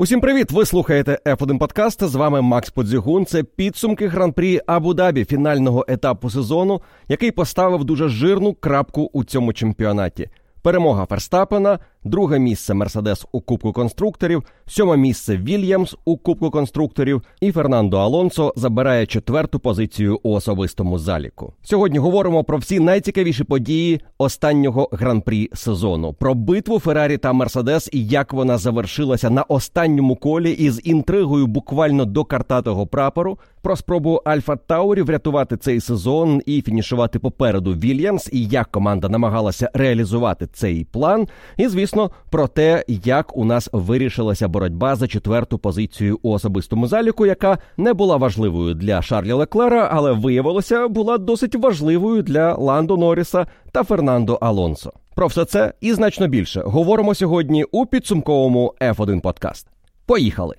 [0.00, 0.50] Усім привіт!
[0.50, 2.04] Ви слухаєте F1 Подкаст.
[2.04, 3.26] З вами Макс Подзігун.
[3.26, 10.28] Це підсумки гран-прі Абу-Дабі фінального етапу сезону, який поставив дуже жирну крапку у цьому чемпіонаті.
[10.62, 17.52] Перемога Ферстапена, друге місце Мерседес у Кубку конструкторів, сьоме місце Вільямс у Кубку конструкторів, і
[17.52, 21.52] Фернандо Алонсо забирає четверту позицію у особистому заліку.
[21.62, 28.06] Сьогодні говоримо про всі найцікавіші події останнього гран-прі сезону, про битву Феррарі та Мерседес і
[28.06, 33.38] як вона завершилася на останньому колі із інтригою буквально до картатого прапору.
[33.62, 39.70] Про спробу Альфа Таурі врятувати цей сезон і фінішувати попереду Вільямс, і як команда намагалася
[39.74, 41.28] реалізувати цей план.
[41.56, 41.89] І звісно,
[42.30, 47.92] про те, як у нас вирішилася боротьба за четверту позицію у особистому заліку, яка не
[47.92, 54.34] була важливою для Шарлі Леклера, але виявилося, була досить важливою для Ландо Норріса та Фернандо
[54.34, 54.92] Алонсо.
[55.14, 59.66] Про все це і значно більше говоримо сьогодні у підсумковому F1 подкаст.
[60.06, 60.56] Поїхали!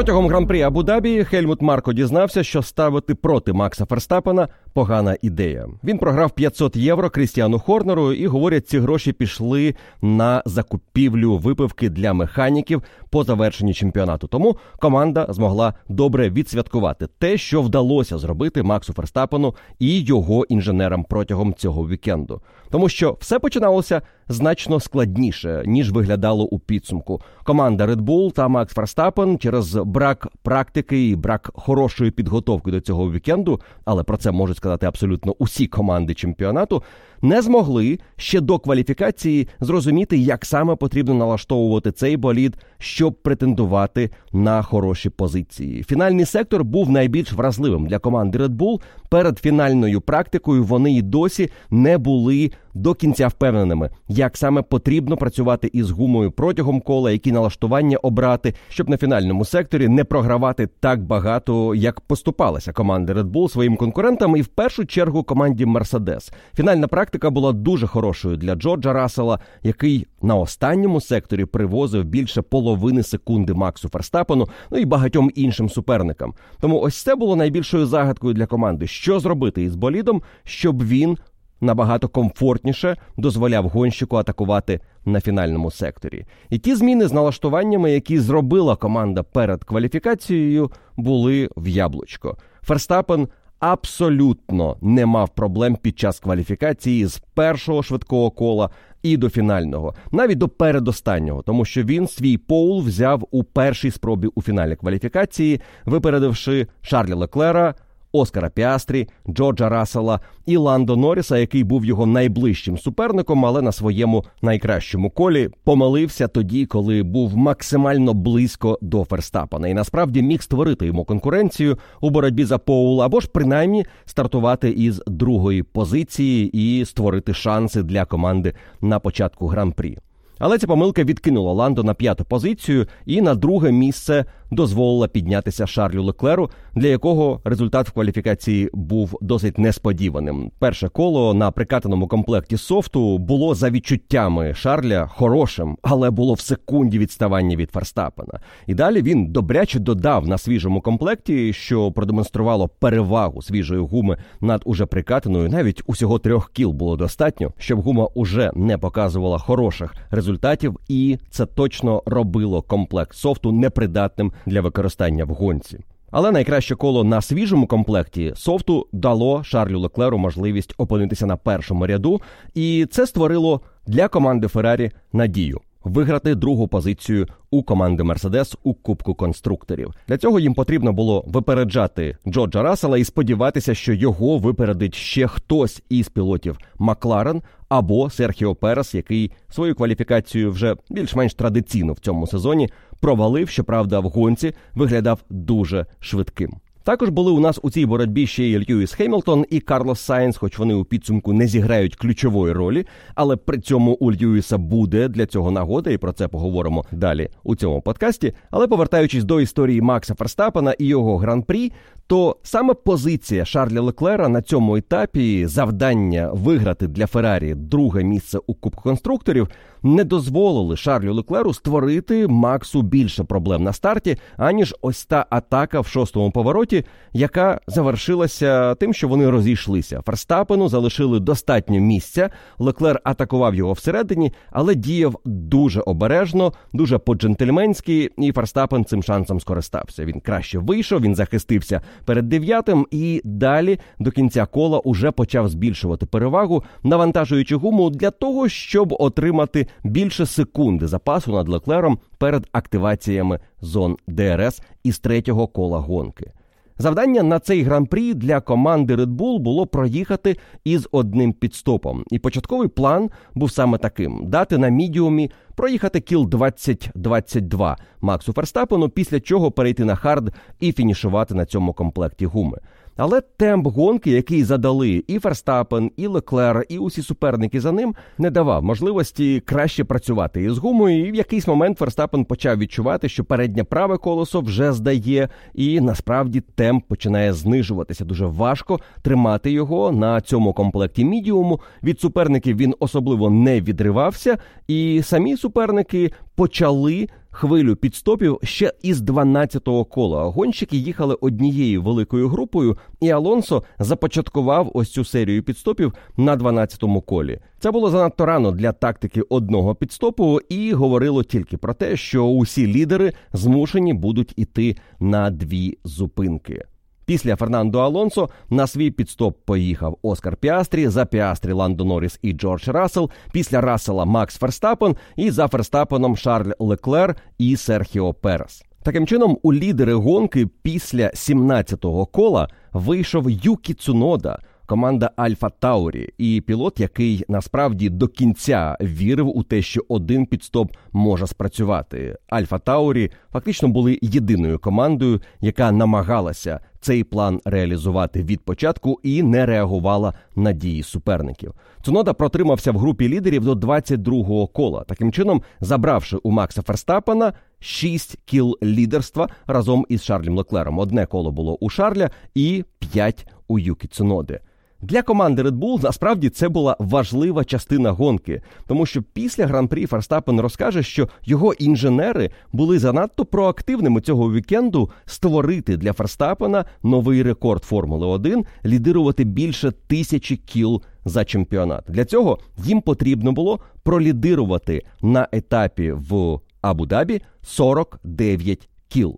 [0.00, 5.68] Протягом гран-прі Абу-Дабі Хельмут Марко дізнався, що ставити проти Макса Ферстапена погана ідея.
[5.84, 12.12] Він програв 500 євро Крістіану Хорнеру, і говорять, ці гроші пішли на закупівлю випивки для
[12.12, 14.26] механіків по завершенні чемпіонату.
[14.26, 21.54] Тому команда змогла добре відсвяткувати те, що вдалося зробити Максу Ферстапену і його інженерам протягом
[21.54, 22.40] цього вікенду,
[22.70, 27.20] тому що все починалося значно складніше ніж виглядало у підсумку.
[27.44, 33.12] Команда Red Bull та Макс Ферстапен через брак практики і брак хорошої підготовки до цього
[33.12, 36.82] вікенду, але про це можуть сказати абсолютно усі команди чемпіонату,
[37.22, 44.62] не змогли ще до кваліфікації зрозуміти, як саме потрібно налаштовувати цей болід, щоб претендувати на
[44.62, 45.82] хороші позиції.
[45.82, 48.80] Фінальний сектор був найбільш вразливим для команди Red Bull.
[49.08, 55.70] Перед фінальною практикою вони й досі не були до кінця впевненими, як саме потрібно працювати
[55.72, 61.74] із гумою протягом кола, які налаштування обрати, щоб на фінальному секторі не програвати так багато,
[61.74, 66.32] як поступалася команда Red Bull своїм конкурентам, і в першу чергу команді Mercedes.
[66.54, 73.02] Фінальна практика була дуже хорошою для Джорджа Рассела, який на останньому секторі привозив більше половини
[73.02, 76.34] секунди Максу Ферстапену, ну і багатьом іншим суперникам.
[76.60, 81.18] Тому ось це було найбільшою загадкою для команди, що зробити із болідом, щоб він
[81.60, 86.24] набагато комфортніше дозволяв гонщику атакувати на фінальному секторі.
[86.50, 92.36] І ті зміни з налаштуваннями, які зробила команда перед кваліфікацією, були в яблучко.
[92.62, 93.28] Ферстапен
[93.60, 98.70] абсолютно не мав проблем під час кваліфікації з першого швидкого кола
[99.02, 104.28] і до фінального, навіть до передостаннього, тому що він свій поул взяв у першій спробі
[104.34, 107.74] у фіналі кваліфікації, випередивши Шарлі Леклера.
[108.12, 114.24] Оскара Піастрі, Джорджа Рассела і Ландо Норріса, який був його найближчим суперником, але на своєму
[114.42, 121.04] найкращому колі помилився тоді, коли був максимально близько до Ферстапана, і насправді міг створити йому
[121.04, 127.82] конкуренцію у боротьбі за Поул, або ж принаймні стартувати із другої позиції і створити шанси
[127.82, 129.98] для команди на початку гран-прі.
[130.40, 136.02] Але ця помилка відкинула Ландо на п'яту позицію і на друге місце дозволила піднятися Шарлю
[136.02, 140.50] Леклеру, для якого результат в кваліфікації був досить несподіваним.
[140.58, 146.98] Перше коло на прикатаному комплекті софту було за відчуттями Шарля хорошим, але було в секунді
[146.98, 148.40] відставання від Ферстапена.
[148.66, 154.86] І далі він добряче додав на свіжому комплекті, що продемонструвало перевагу свіжої гуми над уже
[154.86, 155.48] прикатаною.
[155.48, 161.46] Навіть усього трьох кіл було достатньо, щоб гума уже не показувала хороших результатів, і це
[161.46, 165.78] точно робило комплект софту непридатним для використання в гонці.
[166.10, 172.20] Але найкраще коло на свіжому комплекті софту дало Шарлю Леклеру можливість опинитися на першому ряду,
[172.54, 179.14] і це створило для команди Феррарі надію виграти другу позицію у команди Мерседес у Кубку
[179.14, 179.94] конструкторів.
[180.08, 185.82] Для цього їм потрібно було випереджати Джорджа Рассела і сподіватися, що його випередить ще хтось
[185.88, 192.68] із пілотів Макларен або Серхіо Перес, який свою кваліфікацію вже більш-менш традиційно в цьому сезоні
[193.00, 196.60] провалив, щоправда, в гонці виглядав дуже швидким.
[196.90, 200.58] Також були у нас у цій боротьбі ще й Льюіс Хемілтон і Карлос Сайнс, хоч
[200.58, 205.50] вони у підсумку не зіграють ключової ролі, але при цьому у Льюіса буде для цього
[205.50, 208.32] нагода, і про це поговоримо далі у цьому подкасті.
[208.50, 211.72] Але повертаючись до історії Макса Ферстапена і його гран-прі,
[212.06, 218.54] то саме позиція Шарля Леклера на цьому етапі завдання виграти для Феррарі друге місце у
[218.54, 219.48] Кубку конструкторів
[219.82, 225.86] не дозволили Шарлю Леклеру створити Максу більше проблем на старті, аніж ось та атака в
[225.86, 226.79] шостому повороті,
[227.12, 230.02] яка завершилася тим, що вони розійшлися.
[230.06, 232.30] Ферстапену залишили достатньо місця.
[232.58, 240.04] Леклер атакував його всередині, але діяв дуже обережно, дуже по-джентльменськи, і Ферстапен цим шансом скористався.
[240.04, 246.06] Він краще вийшов, він захистився перед дев'ятим, і далі до кінця кола уже почав збільшувати
[246.06, 253.96] перевагу, навантажуючи гуму для того, щоб отримати більше секунди запасу над Леклером перед активаціями зон
[254.06, 256.32] ДРС із третього кола гонки.
[256.80, 262.04] Завдання на цей гран-прі для команди Red Bull було проїхати із одним піт-стопом.
[262.10, 269.20] І початковий план був саме таким: дати на мідіумі проїхати кіл 20-22 Максу Ферстапену, після
[269.20, 272.58] чого перейти на хард і фінішувати на цьому комплекті гуми.
[273.02, 278.30] Але темп гонки, який задали і Ферстапен, і Леклер, і усі суперники за ним, не
[278.30, 281.08] давав можливості краще працювати із гумою.
[281.08, 286.40] І в якийсь момент Ферстапен почав відчувати, що переднє праве колесо вже здає, і насправді
[286.40, 288.04] темп починає знижуватися.
[288.04, 291.60] Дуже важко тримати його на цьому комплекті мідіуму.
[291.82, 294.38] Від суперників він особливо не відривався,
[294.68, 300.24] і самі суперники почали хвилю підстопів ще із 12-го кола.
[300.24, 307.40] Гонщики їхали однією великою групою, і Алонсо започаткував ось цю серію підстопів на 12-му колі.
[307.58, 312.66] Це було занадто рано для тактики одного підстопу, і говорило тільки про те, що усі
[312.66, 316.64] лідери змушені будуть іти на дві зупинки.
[317.04, 322.68] Після Фернандо Алонсо на свій піт-стоп поїхав Оскар Піастрі, за Піастрі Ландо Норріс і Джордж
[322.68, 328.62] Рассел, після Рассела Макс Ферстапен і за Ферстапеном Шарль Леклер і Серхіо Перес.
[328.82, 334.38] Таким чином, у лідери гонки після 17-го кола вийшов Юкі Цунода–
[334.70, 340.72] команда Альфа Таурі і пілот, який насправді до кінця вірив у те, що один піт-стоп
[340.92, 342.16] може спрацювати.
[342.28, 349.46] Альфа Таурі фактично були єдиною командою, яка намагалася цей план реалізувати від початку і не
[349.46, 351.54] реагувала на дії суперників.
[351.82, 358.18] Цунода протримався в групі лідерів до 22-го кола, таким чином забравши у Макса Ферстапена 6
[358.24, 360.78] кіл лідерства разом із Шарлем Леклером.
[360.78, 364.40] Одне коло було у Шарля і 5 у Юкі Цуноди.
[364.82, 370.40] Для команди Red Bull насправді це була важлива частина гонки, тому що після гран-прі Ферстапен
[370.40, 378.06] розкаже, що його інженери були занадто проактивними цього вікенду створити для Ферстапена новий рекорд Формули
[378.06, 381.84] 1 лідирувати більше тисячі кіл за чемпіонат.
[381.88, 389.16] Для цього їм потрібно було пролідирувати на етапі в Абу-Дабі 49 кіл.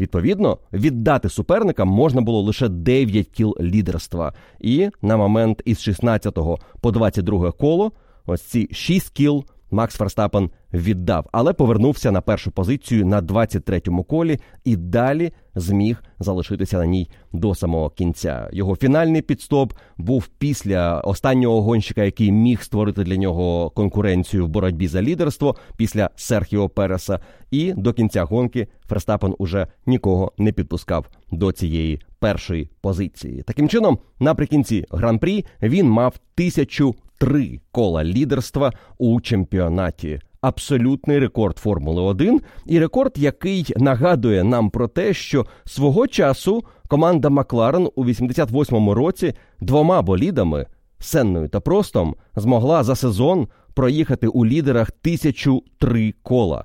[0.00, 4.32] Відповідно, віддати суперникам можна було лише 9 кіл лідерства.
[4.60, 6.38] І на момент із 16
[6.80, 7.92] по 22 коло
[8.26, 14.38] ось ці 6 кіл Макс Ферстапен віддав, але повернувся на першу позицію на 23-му колі
[14.64, 18.48] і далі зміг залишитися на ній до самого кінця.
[18.52, 24.88] Його фінальний підстоп був після останнього гонщика, який міг створити для нього конкуренцію в боротьбі
[24.88, 27.18] за лідерство після Серхіо Переса.
[27.50, 33.42] І до кінця гонки Ферстапен уже нікого не підпускав до цієї першої позиції.
[33.42, 40.20] Таким чином, наприкінці гран-прі він мав тисячу три кола лідерства у чемпіонаті.
[40.40, 47.28] Абсолютний рекорд Формули 1 і рекорд, який нагадує нам про те, що свого часу команда
[47.28, 50.66] Макларен у 88-му році двома болідами
[50.98, 56.64] Сенною та Простом змогла за сезон проїхати у лідерах тисячу три кола.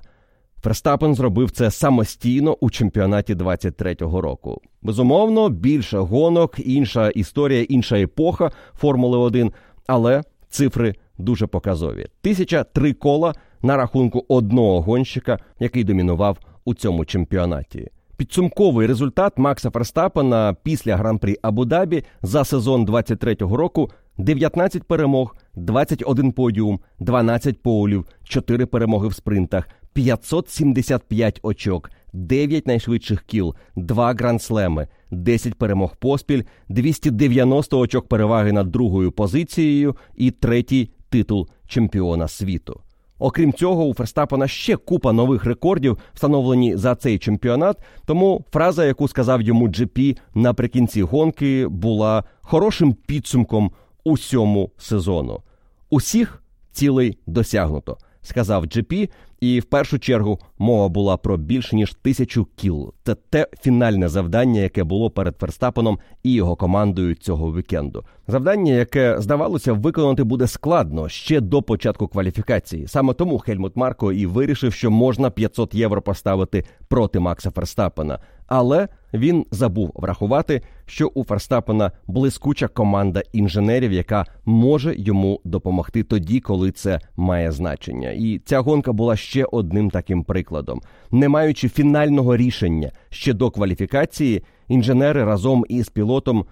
[0.62, 4.60] Ферстапен зробив це самостійно у чемпіонаті 23-го року.
[4.82, 9.52] Безумовно, більше гонок, інша історія, інша епоха Формули 1,
[9.86, 12.06] але цифри дуже показові.
[12.20, 17.88] Тисяча три кола на рахунку одного гонщика, який домінував у цьому чемпіонаті.
[18.16, 26.80] Підсумковий результат Макса Ферстапена після гран-прі Абу-Дабі за сезон 23-го року 19 перемог, 21 подіум,
[26.98, 35.96] 12 поулів, 4 перемоги в спринтах, 575 очок, 9 найшвидших кіл, 2 грандслеми, 10 перемог
[35.96, 42.80] поспіль, 290 очок переваги над другою позицією і третій титул чемпіона світу.
[43.18, 47.78] Окрім цього, у Ферстапена ще купа нових рекордів, встановлені за цей чемпіонат.
[48.06, 53.70] Тому фраза, яку сказав йому GP наприкінці гонки, була хорошим підсумком
[54.04, 55.42] усьому сезону.
[55.90, 59.08] Усіх цілей досягнуто, сказав GP,
[59.40, 62.94] і в першу чергу мова була про більше ніж тисячу кіл.
[63.04, 68.04] Це те фінальне завдання, яке було перед Ферстапеном і його командою цього вікенду.
[68.28, 72.88] Завдання, яке здавалося, виконати буде складно ще до початку кваліфікації.
[72.88, 78.18] Саме тому Хельмут Марко і вирішив, що можна 500 євро поставити проти Макса Ферстапена.
[78.50, 86.40] Але він забув врахувати, що у Ферстапена блискуча команда інженерів, яка може йому допомогти тоді,
[86.40, 88.10] коли це має значення.
[88.10, 90.80] І ця гонка була ще одним таким прикладом.
[91.10, 96.44] Не маючи фінального рішення ще до кваліфікації, інженери разом із пілотом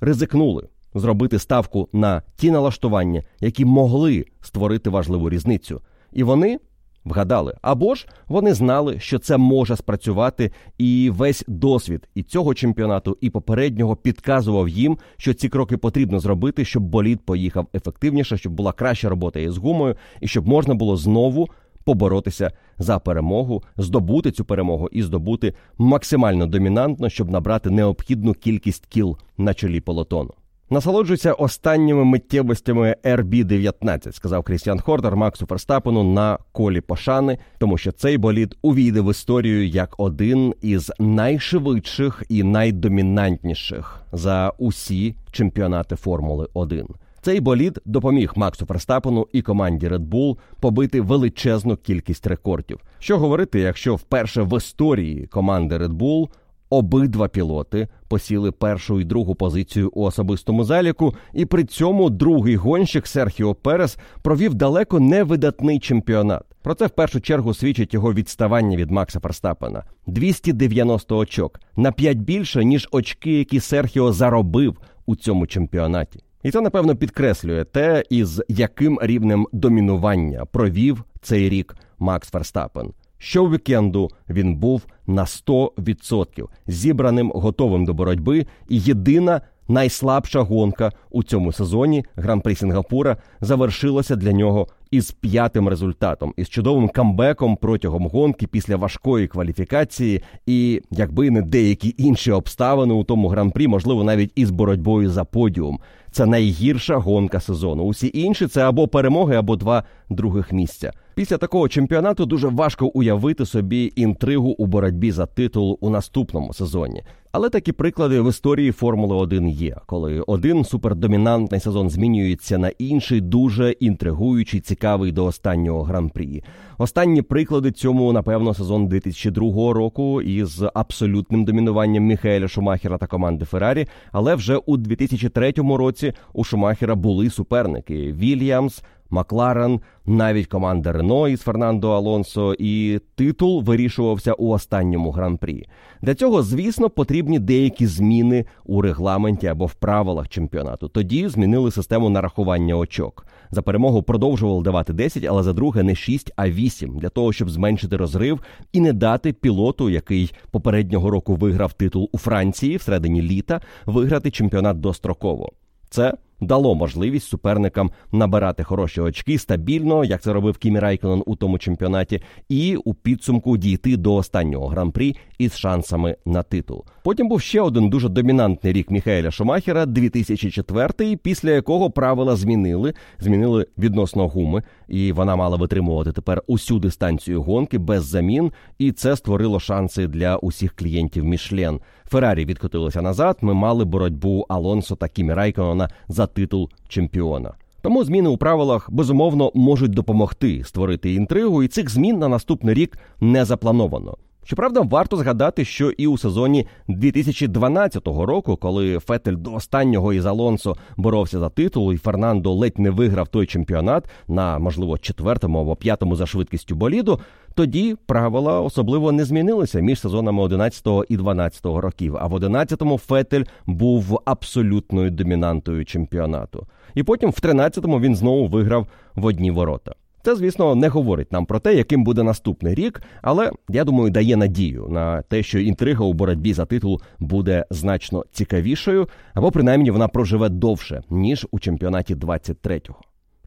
[0.00, 5.80] ризикнули зробити ставку на ті налаштування, які могли створити важливу різницю,
[6.12, 6.58] і вони
[7.06, 7.54] вгадали.
[7.62, 13.30] Або ж вони знали, що це може спрацювати, і весь досвід і цього чемпіонату, і
[13.30, 19.08] попереднього підказував їм, що ці кроки потрібно зробити, щоб болід поїхав ефективніше, щоб була краща
[19.08, 21.48] робота із гумою, і щоб можна було знову.
[21.84, 29.18] Поборотися за перемогу, здобути цю перемогу і здобути максимально домінантно, щоб набрати необхідну кількість кіл
[29.38, 30.30] на чолі полотону.
[30.70, 38.18] Насолоджуйся останніми миттєвостями RB-19, сказав Крістіан Хордер Максу Ферстапену на колі пошани, тому що цей
[38.18, 46.86] болід увійде в історію як один із найшвидших і найдомінантніших за усі чемпіонати Формули 1.
[47.22, 52.80] Цей болід допоміг Максу Ферстапену і команді Red Bull побити величезну кількість рекордів.
[52.98, 56.28] Що говорити, якщо вперше в історії команди Red Bull
[56.70, 63.06] Обидва пілоти посіли першу і другу позицію у особистому заліку, і при цьому другий гонщик
[63.06, 66.42] Серхіо Перес провів далеко невидатний чемпіонат.
[66.62, 69.84] Про це в першу чергу свідчить його відставання від Макса Ферстапена.
[70.06, 76.20] 290 очок на 5 більше ніж очки, які Серхіо заробив у цьому чемпіонаті.
[76.42, 82.92] І це напевно підкреслює те, із яким рівнем домінування провів цей рік Макс Ферстапен.
[83.18, 91.52] Щовікенду він був на 100% зібраним, готовим до боротьби, і єдина найслабша гонка у цьому
[91.52, 98.76] сезоні гран-при Сінгапура завершилася для нього із п'ятим результатом, із чудовим камбеком протягом гонки після
[98.76, 105.10] важкої кваліфікації, і якби не деякі інші обставини у тому гран-прі, можливо, навіть із боротьбою
[105.10, 105.80] за подіум.
[106.10, 107.82] Це найгірша гонка сезону.
[107.82, 110.92] Усі інші це або перемоги, або два других місця.
[111.14, 117.02] Після такого чемпіонату дуже важко уявити собі інтригу у боротьбі за титул у наступному сезоні.
[117.36, 123.20] Але такі приклади в історії Формули 1 є, коли один супердомінантний сезон змінюється на інший,
[123.20, 126.42] дуже інтригуючий, цікавий до останнього гран-прі.
[126.78, 133.86] Останні приклади цьому, напевно, сезон 2002 року із абсолютним домінуванням Міхаеля Шумахера та команди Феррарі.
[134.12, 138.82] Але вже у 2003 році у Шумахера були суперники Вільямс.
[139.10, 145.68] Макларен, навіть команда Рено із Фернандо Алонсо, і титул вирішувався у останньому гран-прі.
[146.02, 150.88] Для цього, звісно, потрібні деякі зміни у регламенті або в правилах чемпіонату.
[150.88, 153.26] Тоді змінили систему нарахування очок.
[153.50, 157.50] За перемогу продовжували давати 10, але за друге не 6, а 8, для того, щоб
[157.50, 158.40] зменшити розрив
[158.72, 164.80] і не дати пілоту, який попереднього року виграв титул у Франції всередині літа, виграти чемпіонат
[164.80, 165.52] достроково.
[165.90, 171.58] Це дало можливість суперникам набирати хороші очки стабільно, як це робив Кімі Райконен у тому
[171.58, 176.84] чемпіонаті, і у підсумку дійти до останнього гран-прі із шансами на титул.
[177.06, 183.66] Потім був ще один дуже домінантний рік Міхаеля Шумахера, 2004, після якого правила змінили, змінили
[183.78, 189.60] відносно гуми, і вона мала витримувати тепер усю дистанцію гонки без замін, і це створило
[189.60, 191.80] шанси для усіх клієнтів Мішлен.
[192.04, 193.38] Феррарі відкотилося назад.
[193.40, 197.54] Ми мали боротьбу Алонсо та Кімі Райконена за титул чемпіона.
[197.82, 202.98] Тому зміни у правилах безумовно можуть допомогти створити інтригу, і цих змін на наступний рік
[203.20, 204.16] не заплановано.
[204.46, 210.76] Щоправда, варто згадати, що і у сезоні 2012 року, коли Фетель до останнього із Алонсо
[210.96, 216.16] боровся за титул, і Фернандо ледь не виграв той чемпіонат на можливо четвертому або п'ятому
[216.16, 217.20] за швидкістю боліду.
[217.54, 222.16] Тоді правила особливо не змінилися між сезонами 11 і 12 років.
[222.20, 226.66] А в 11-му Фетель був абсолютною домінантою чемпіонату.
[226.94, 229.94] І потім в 13-му він знову виграв в одні ворота.
[230.26, 234.36] Це, звісно, не говорить нам про те, яким буде наступний рік, але я думаю, дає
[234.36, 240.08] надію на те, що інтрига у боротьбі за титул буде значно цікавішою, або принаймні вона
[240.08, 243.00] проживе довше ніж у чемпіонаті 23-го.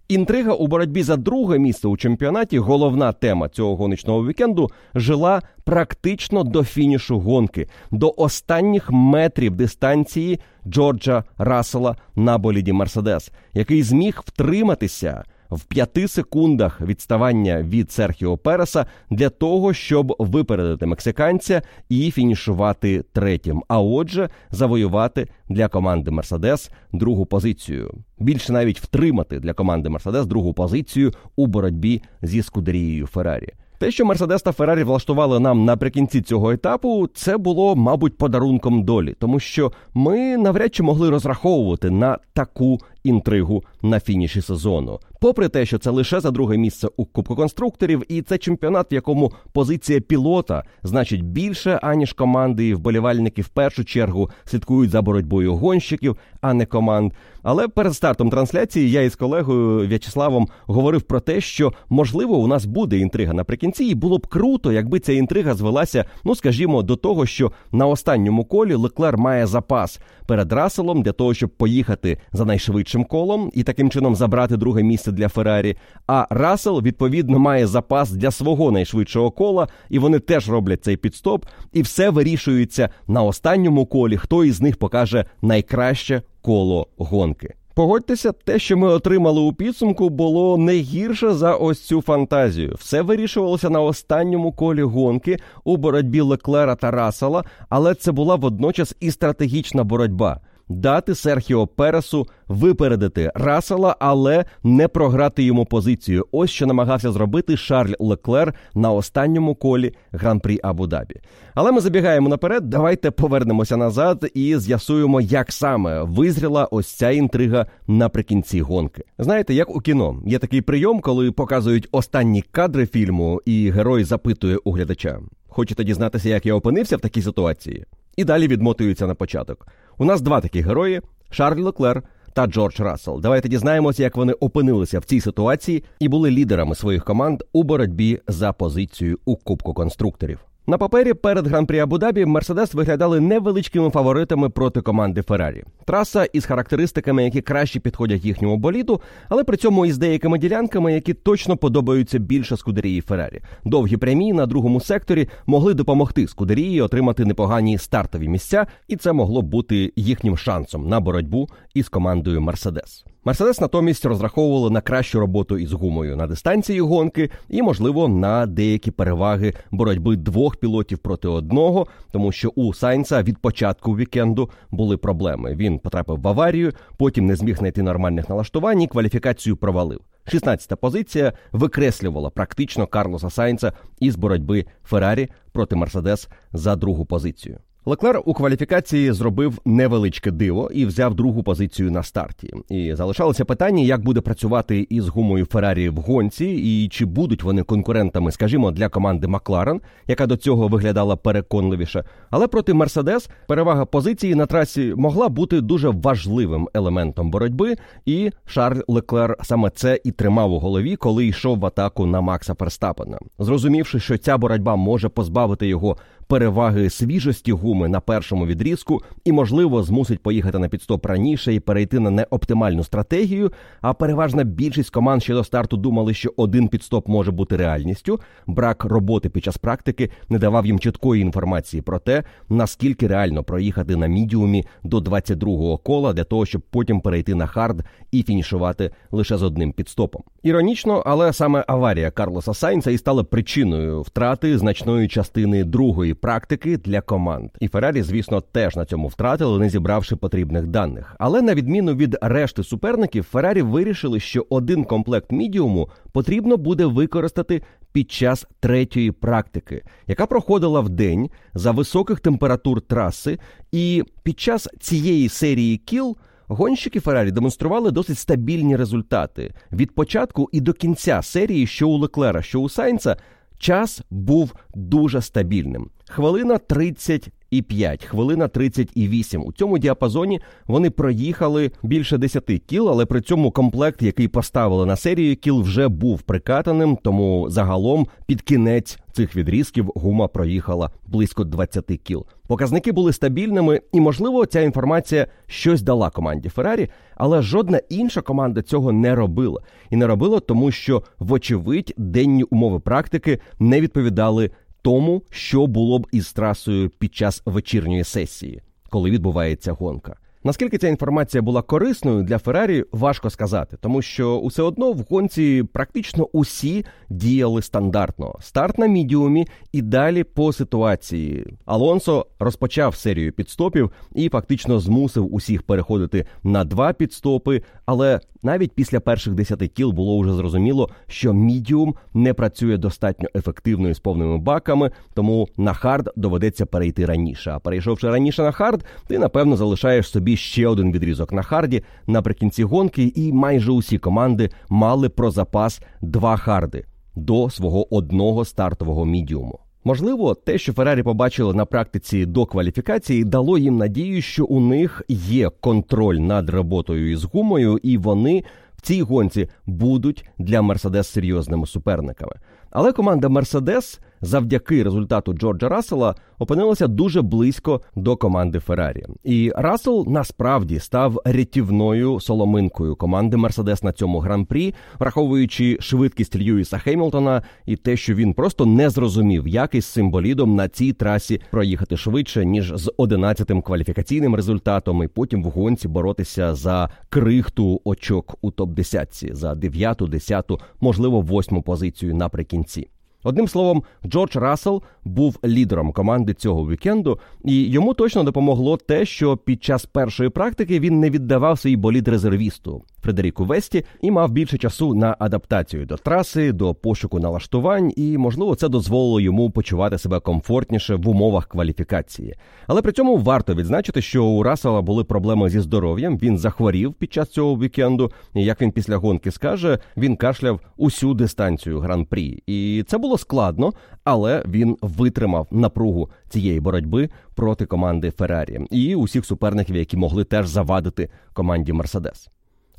[0.08, 6.44] Інтрига у боротьбі за друге місце у чемпіонаті, головна тема цього гоночного вікенду, жила практично
[6.44, 15.24] до фінішу гонки, до останніх метрів дистанції Джорджа Рассела на боліді Мерседес, який зміг втриматися
[15.52, 23.64] в п'яти секундах відставання від Серхіо Переса для того, щоб випередити мексиканця і фінішувати третім.
[23.68, 27.94] А отже, завоювати для команди Мерседес другу позицію.
[28.20, 33.54] Більше навіть втримати для команди Мерседес другу позицію у боротьбі зі скудерією Феррарі.
[33.80, 39.16] Те, що Мерседес та Феррарі влаштували нам наприкінці цього етапу, це було, мабуть, подарунком долі,
[39.20, 45.00] тому що ми навряд чи могли розраховувати на таку інтригу на фініші сезону.
[45.20, 48.94] Попри те, що це лише за друге місце у Кубку конструкторів, і це чемпіонат, в
[48.94, 55.56] якому позиція пілота значить більше, аніж команди, і вболівальники в першу чергу слідкують за боротьбою
[55.56, 57.14] гонщиків, а не команд.
[57.44, 62.66] Але перед стартом трансляції я із колегою В'ячеславом говорив про те, що можливо у нас
[62.66, 67.26] буде інтрига наприкінці, і було б круто, якби ця інтрига звелася, ну скажімо, до того,
[67.26, 73.04] що на останньому колі Леклер має запас перед Раселом для того, щоб поїхати за найшвидшим
[73.04, 75.76] колом і таким чином забрати друге місце для Феррарі.
[76.08, 81.46] А Расел відповідно має запас для свого найшвидшого кола, і вони теж роблять цей підстоп,
[81.74, 84.18] і все вирішується на останньому колі.
[84.18, 87.56] Хто із них покаже найкраще коло гонки.
[87.74, 92.76] Погодьтеся, те, що ми отримали у підсумку, було не гірше за ось цю фантазію.
[92.80, 98.96] Все вирішувалося на останньому колі гонки у боротьбі Леклера та Расела, але це була водночас
[99.00, 106.26] і стратегічна боротьба дати Серхіо Пересу випередити Расела, але не програти йому позицію.
[106.32, 111.16] Ось що намагався зробити Шарль Леклер на останньому колі гран-прі Абу-Дабі.
[111.56, 112.70] Але ми забігаємо наперед.
[112.70, 119.04] Давайте повернемося назад і з'ясуємо, як саме визріла ось ця інтрига наприкінці гонки.
[119.18, 124.58] Знаєте, як у кіно є такий прийом, коли показують останні кадри фільму, і герой запитує
[124.64, 127.86] у глядача: Хочете дізнатися, як я опинився в такій ситуації?
[128.18, 129.68] І далі відмотуються на початок.
[130.02, 132.04] У нас два такі герої: Шарль Леклер
[132.34, 133.22] та Джордж Рассел.
[133.22, 138.20] Давайте дізнаємося, як вони опинилися в цій ситуації і були лідерами своїх команд у боротьбі
[138.28, 140.40] за позицію у Кубку конструкторів.
[140.70, 145.64] На папері перед гран-прі Абу-Дабі Мерседес виглядали невеличкими фаворитами проти команди Феррарі.
[145.86, 151.14] Траса із характеристиками, які краще підходять їхньому боліду, але при цьому із деякими ділянками, які
[151.14, 153.42] точно подобаються більше скудерії Феррарі.
[153.66, 159.42] Довгі прямі на другому секторі могли допомогти скудерії отримати непогані стартові місця, і це могло
[159.42, 163.06] бути їхнім шансом на боротьбу із командою Мерседес.
[163.26, 168.92] Мерседес натомість розраховували на кращу роботу із гумою на дистанції гонки і, можливо, на деякі
[168.92, 175.56] переваги боротьби двох пілотів проти одного, тому що у Сайнца від початку вікенду були проблеми.
[175.56, 180.02] Він потрапив в аварію, потім не зміг знайти нормальних налаштувань і кваліфікацію провалив.
[180.28, 187.60] 16-та позиція викреслювала практично Карлоса Сайнца із боротьби Феррарі проти Мерседес за другу позицію.
[187.86, 192.54] Леклер у кваліфікації зробив невеличке диво і взяв другу позицію на старті.
[192.70, 197.64] І залишалося питання, як буде працювати із гумою Феррарі в гонці, і чи будуть вони
[197.64, 202.04] конкурентами, скажімо, для команди Макларен, яка до цього виглядала переконливіше.
[202.30, 207.76] Але проти Мерседес перевага позиції на трасі могла бути дуже важливим елементом боротьби.
[208.06, 212.54] І Шарль Леклер саме це і тримав у голові, коли йшов в атаку на Макса
[212.54, 215.98] Ферстапена, зрозумівши, що ця боротьба може позбавити його
[216.30, 222.00] переваги свіжості гуми на першому відрізку і, можливо, змусить поїхати на піт-стоп раніше і перейти
[222.00, 223.52] на неоптимальну стратегію.
[223.82, 228.20] А переважна більшість команд ще до старту думали, що один піт-стоп може бути реальністю.
[228.48, 233.96] Брак роботи під час практики не давав їм чіткої інформації про те, наскільки реально проїхати
[233.96, 239.38] на мідіумі до 22-го кола для того, щоб потім перейти на хард і фінішувати лише
[239.38, 240.24] з одним підстопом.
[240.44, 247.02] Іронічно, але саме аварія Карлоса Сайнца і стала причиною втрати значної частини другої практики для
[247.02, 247.50] команд.
[247.60, 251.16] І Феррарі, звісно, теж на цьому втратили, не зібравши потрібних даних.
[251.20, 257.62] Але на відміну від решти суперників, Феррарі вирішили, що один комплект мідіуму потрібно буде використати
[257.92, 263.40] під час третьої практики, яка проходила в день за високих температур траси,
[263.72, 266.18] і під час цієї серії кіл.
[266.52, 272.42] Гонщики Феррарі демонстрували досить стабільні результати від початку і до кінця серії, що у Леклера,
[272.42, 273.18] що у Сайнца,
[273.58, 275.90] час був дуже стабільним.
[276.12, 279.44] Хвилина 30 і 5, хвилина 30 і 8.
[279.46, 284.96] У цьому діапазоні вони проїхали більше 10 кіл, але при цьому комплект, який поставили на
[284.96, 286.98] серію кіл, вже був прикатаним.
[287.04, 292.26] Тому загалом під кінець цих відрізків гума проїхала близько 20 кіл.
[292.48, 298.62] Показники були стабільними, і можливо, ця інформація щось дала команді Феррарі, але жодна інша команда
[298.62, 299.62] цього не робила.
[299.90, 306.08] І не робила, тому що, вочевидь, денні умови практики не відповідали тому, що було б
[306.12, 310.18] із трасою під час вечірньої сесії, коли відбувається гонка.
[310.44, 315.64] Наскільки ця інформація була корисною для Феррарі, важко сказати, тому що усе одно в гонці
[315.74, 318.36] практично усі діяли стандартно.
[318.42, 321.58] Старт на мідіумі і далі по ситуації.
[321.66, 327.62] Алонсо розпочав серію піт-стопів і фактично змусив усіх переходити на два піт-стопи.
[327.86, 333.90] Але навіть після перших десяти кіл було вже зрозуміло, що мідіум не працює достатньо ефективно
[333.90, 337.52] і з повними баками, тому на хард доведеться перейти раніше.
[337.52, 342.64] А перейшовши раніше на хард, ти напевно залишаєш собі ще один відрізок на харді наприкінці
[342.64, 349.60] гонки, і майже усі команди мали про запас два харди до свого одного стартового мідіуму.
[349.84, 355.04] Можливо, те, що Феррарі побачили на практиці до кваліфікації, дало їм надію, що у них
[355.08, 358.44] є контроль над роботою із гумою, і вони
[358.76, 362.34] в цій гонці будуть для Мерседес серйозними суперниками.
[362.72, 369.06] Але команда Мерседес завдяки результату Джорджа Рассела опинилася дуже близько до команди Феррарі.
[369.24, 377.42] І Рассел насправді став рятівною соломинкою команди Мерседес на цьому гран-прі, враховуючи швидкість Льюіса Хеймлтона
[377.66, 382.46] і те, що він просто не зрозумів, як із символідом на цій трасі проїхати швидше
[382.46, 388.70] ніж з 11-тим кваліфікаційним результатом, і потім в гонці боротися за крихту очок у топ
[388.70, 390.52] 10 за 9, 10,
[390.82, 392.90] можливо, 8 позицію наприкінці.
[393.24, 399.38] Одним словом, Джордж Рассел був лідером команди цього вікенду, і йому точно допомогло те, що
[399.38, 404.58] під час першої практики він не віддавав свій болід резервісту Фредеріку Весті і мав більше
[404.58, 410.20] часу на адаптацію до траси, до пошуку налаштувань, і можливо це дозволило йому почувати себе
[410.20, 412.36] комфортніше в умовах кваліфікації.
[412.68, 416.18] Але при цьому варто відзначити, що у Рассела були проблеми зі здоров'ям.
[416.18, 418.12] Він захворів під час цього вікенду.
[418.36, 423.74] І як він після гонки скаже, він кашляв усю дистанцію гран-прі, і це було складно,
[424.04, 430.48] але він витримав напругу цієї боротьби проти команди Феррарі і усіх суперників, які могли теж
[430.48, 432.30] завадити команді Мерседес.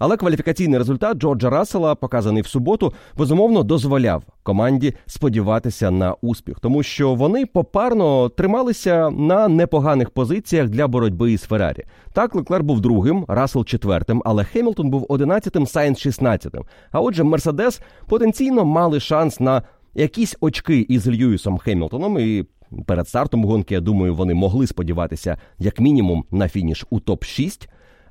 [0.01, 6.83] Але кваліфікаційний результат Джорджа Рассела, показаний в суботу, безумовно дозволяв команді сподіватися на успіх, тому
[6.83, 11.85] що вони попарно трималися на непоганих позиціях для боротьби із Феррарі.
[12.13, 16.65] Так, Леклер був другим, Рассел четвертим, але Хемілтон був одинадцятим, Сайнс шістнадцятим.
[16.93, 19.63] А отже, Мерседес потенційно мали шанс на
[19.95, 22.45] якісь очки із Льюісом Хемілтоном і.
[22.87, 27.69] Перед стартом гонки, я думаю, вони могли сподіватися як мінімум на фініш у топ 6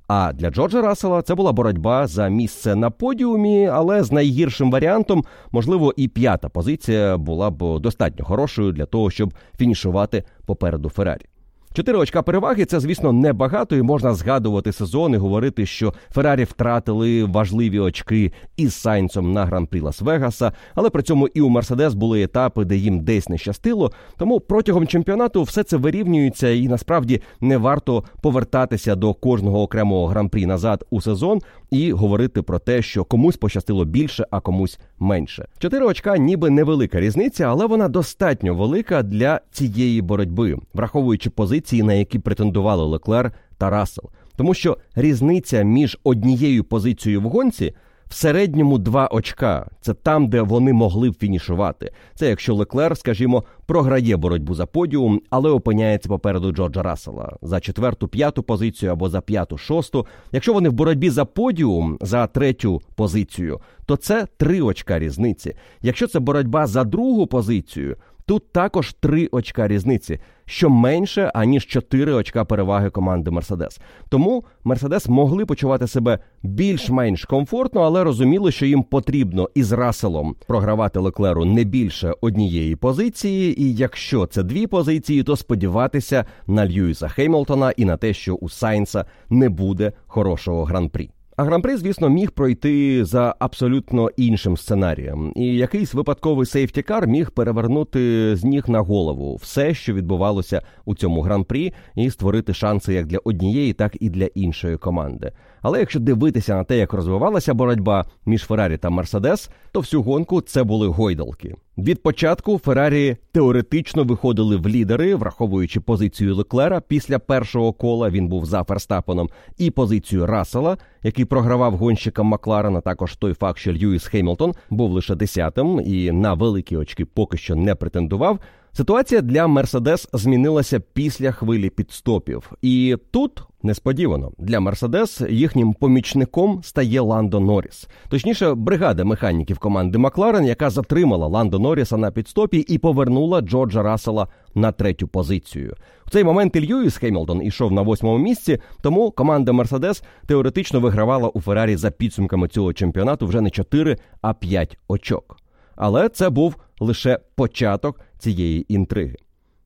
[0.09, 5.25] а для Джорджа Рассела це була боротьба за місце на подіумі, але з найгіршим варіантом,
[5.51, 11.25] можливо, і п'ята позиція була б достатньо хорошою для того, щоб фінішувати попереду Феррарі.
[11.73, 17.23] Чотири очка переваги це, звісно, небагато, і можна згадувати сезон і говорити, що Феррарі втратили
[17.23, 22.65] важливі очки із Сайнцем на гран-прі Лас-Вегаса, але при цьому і у Мерседес були етапи,
[22.65, 23.91] де їм десь не щастило.
[24.17, 30.45] Тому протягом чемпіонату все це вирівнюється, і насправді не варто повертатися до кожного окремого гран-прі
[30.45, 35.47] назад у сезон і говорити про те, що комусь пощастило більше, а комусь менше.
[35.59, 41.93] Чотири очка, ніби невелика різниця, але вона достатньо велика для цієї боротьби, враховуючи позиції, на
[41.93, 44.09] які претендували Леклер та Рассел.
[44.35, 47.73] Тому що різниця між однією позицією в гонці
[48.09, 49.69] в середньому два очка.
[49.81, 51.91] Це там, де вони могли б фінішувати.
[52.15, 58.07] Це якщо Леклер, скажімо, програє боротьбу за подіум, але опиняється попереду Джорджа Рассела за четверту,
[58.07, 60.07] п'яту позицію або за п'яту, шосту.
[60.31, 65.55] Якщо вони в боротьбі за подіум за третю позицію, то це три очка різниці.
[65.81, 67.95] Якщо це боротьба за другу позицію,
[68.29, 73.79] Тут також три очка різниці, що менше аніж чотири очка переваги команди Мерседес.
[74.09, 80.99] Тому Мерседес могли почувати себе більш-менш комфортно, але розуміли, що їм потрібно із Раселом програвати
[80.99, 83.61] Леклеру не більше однієї позиції.
[83.61, 88.49] І якщо це дві позиції, то сподіватися на Льюіса Хеймлтона і на те, що у
[88.49, 91.09] Сайнса не буде хорошого гран-прі.
[91.39, 98.35] А гран-при, звісно, міг пройти за абсолютно іншим сценарієм, і якийсь випадковий сейфтікар міг перевернути
[98.35, 103.17] з ніг на голову все, що відбувалося у цьому гран-прі, і створити шанси як для
[103.23, 105.31] однієї, так і для іншої команди.
[105.61, 110.41] Але якщо дивитися на те, як розвивалася боротьба між Феррарі та Мерседес, то всю гонку
[110.41, 111.55] це були гойдалки.
[111.77, 118.09] Від початку Феррарі теоретично виходили в лідери, враховуючи позицію Леклера після першого кола.
[118.09, 122.81] Він був за Ферстапеном, і позицію Рассела, який програвав гонщикам Макларена.
[122.81, 127.55] Також той факт, що Льюіс Хемілтон був лише десятим і на великі очки поки що
[127.55, 128.39] не претендував.
[128.73, 137.01] Ситуація для Мерседес змінилася після хвилі піт-стопів, і тут несподівано для Мерседес їхнім помічником стає
[137.01, 137.87] Ландо Норріс.
[138.09, 144.27] точніше, бригада механіків команди Макларен, яка затримала Ландо Норріса на піт-стопі і повернула Джорджа Рассела
[144.55, 145.75] на третю позицію.
[146.05, 151.29] В цей момент і Льюіс Хемілтон ішов на восьмому місці, тому команда Мерседес теоретично вигравала
[151.29, 155.37] у Феррарі за підсумками цього чемпіонату вже не 4, а 5 очок.
[155.75, 159.15] Але це був лише початок цієї інтриги.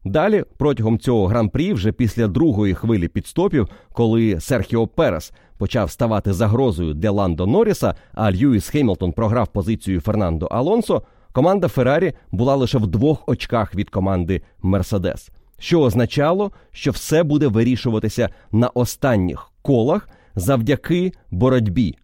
[0.06, 6.94] Далі, протягом цього гран-прі, вже після другої хвилі підстопів, коли Серхіо Перес почав ставати загрозою
[6.94, 12.88] для Ландо Норріса, а Льюіс Хеймлтон програв позицію Фернандо Алонсо, команда Феррарі була лише в
[12.88, 21.12] двох очках від команди Мерседес, що означало, що все буде вирішуватися на останніх колах завдяки
[21.32, 21.98] боротьбі.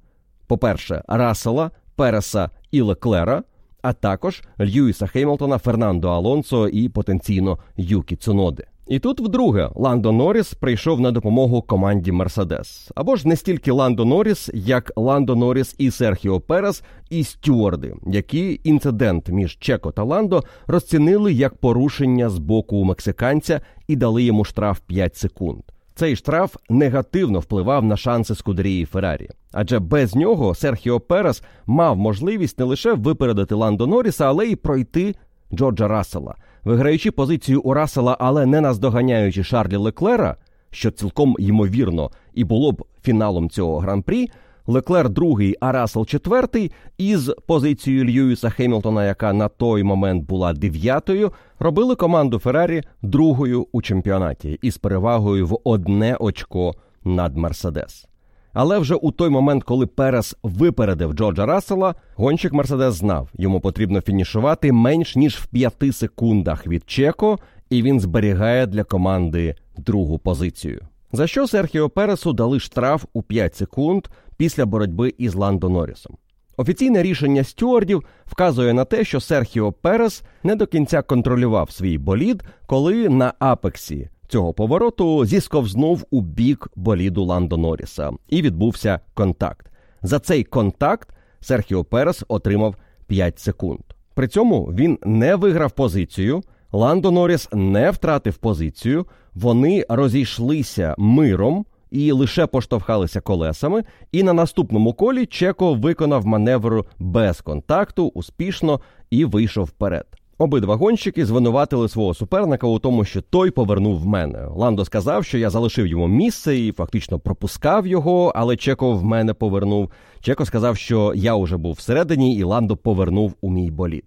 [0.47, 3.43] По-перше, Рассела, Переса і Леклера
[3.81, 8.63] а також Льюіса Хеймлтона, Фернандо Алонсо і потенційно Юкі Цуноди.
[8.89, 12.91] І тут вдруге Ландо Норріс прийшов на допомогу команді Мерседес.
[12.95, 18.61] Або ж не стільки Ландо Норріс, як Ландо Норріс і Серхіо Перес, і Стюарди, які
[18.63, 24.79] інцидент між Чеко та Ландо розцінили як порушення з боку мексиканця і дали йому штраф
[24.87, 25.61] 5 секунд.
[25.99, 32.59] Цей штраф негативно впливав на шанси Скудерії Феррарі, адже без нього Серхіо Перес мав можливість
[32.59, 35.15] не лише випередити Ландо Норріса, але й пройти
[35.53, 40.35] Джорджа Рассела, виграючи позицію у Рассела, але не наздоганяючи Шарлі Леклера,
[40.71, 44.29] що цілком ймовірно і було б фіналом цього гран-прі.
[44.69, 51.31] Леклер другий, а Рассел четвертий, із позицією Льюіса Хемілтона, яка на той момент була дев'ятою,
[51.59, 58.05] робили команду Феррарі другою у чемпіонаті із перевагою в одне очко над Мерседес.
[58.53, 64.01] Але вже у той момент, коли Перес випередив Джорджа Рассела, гонщик Мерседес знав, йому потрібно
[64.01, 70.79] фінішувати менш ніж в п'яти секундах від Чеко, і він зберігає для команди другу позицію.
[71.11, 76.17] За що Серхіо Пересу дали штраф у 5 секунд після боротьби із Ландо Норрісом.
[76.57, 82.43] Офіційне рішення стюардів вказує на те, що Серхіо Перес не до кінця контролював свій болід,
[82.65, 89.67] коли на апексі цього повороту зісковзнув у бік боліду Ландо Норріса і відбувся контакт.
[90.01, 92.75] За цей контакт Серхіо Перес отримав
[93.07, 93.79] 5 секунд.
[94.13, 96.41] При цьому він не виграв позицію.
[96.71, 103.83] Ландо Норріс не втратив позицію, вони розійшлися миром і лише поштовхалися колесами.
[104.11, 110.05] І на наступному колі Чеко виконав маневр без контакту успішно і вийшов вперед.
[110.37, 114.45] Обидва гонщики звинуватили свого суперника у тому, що той повернув мене.
[114.55, 119.33] Ландо сказав, що я залишив йому місце і фактично пропускав його, але Чеко в мене
[119.33, 119.91] повернув.
[120.21, 124.03] Чеко сказав, що я уже був всередині, і Ландо повернув у мій болід.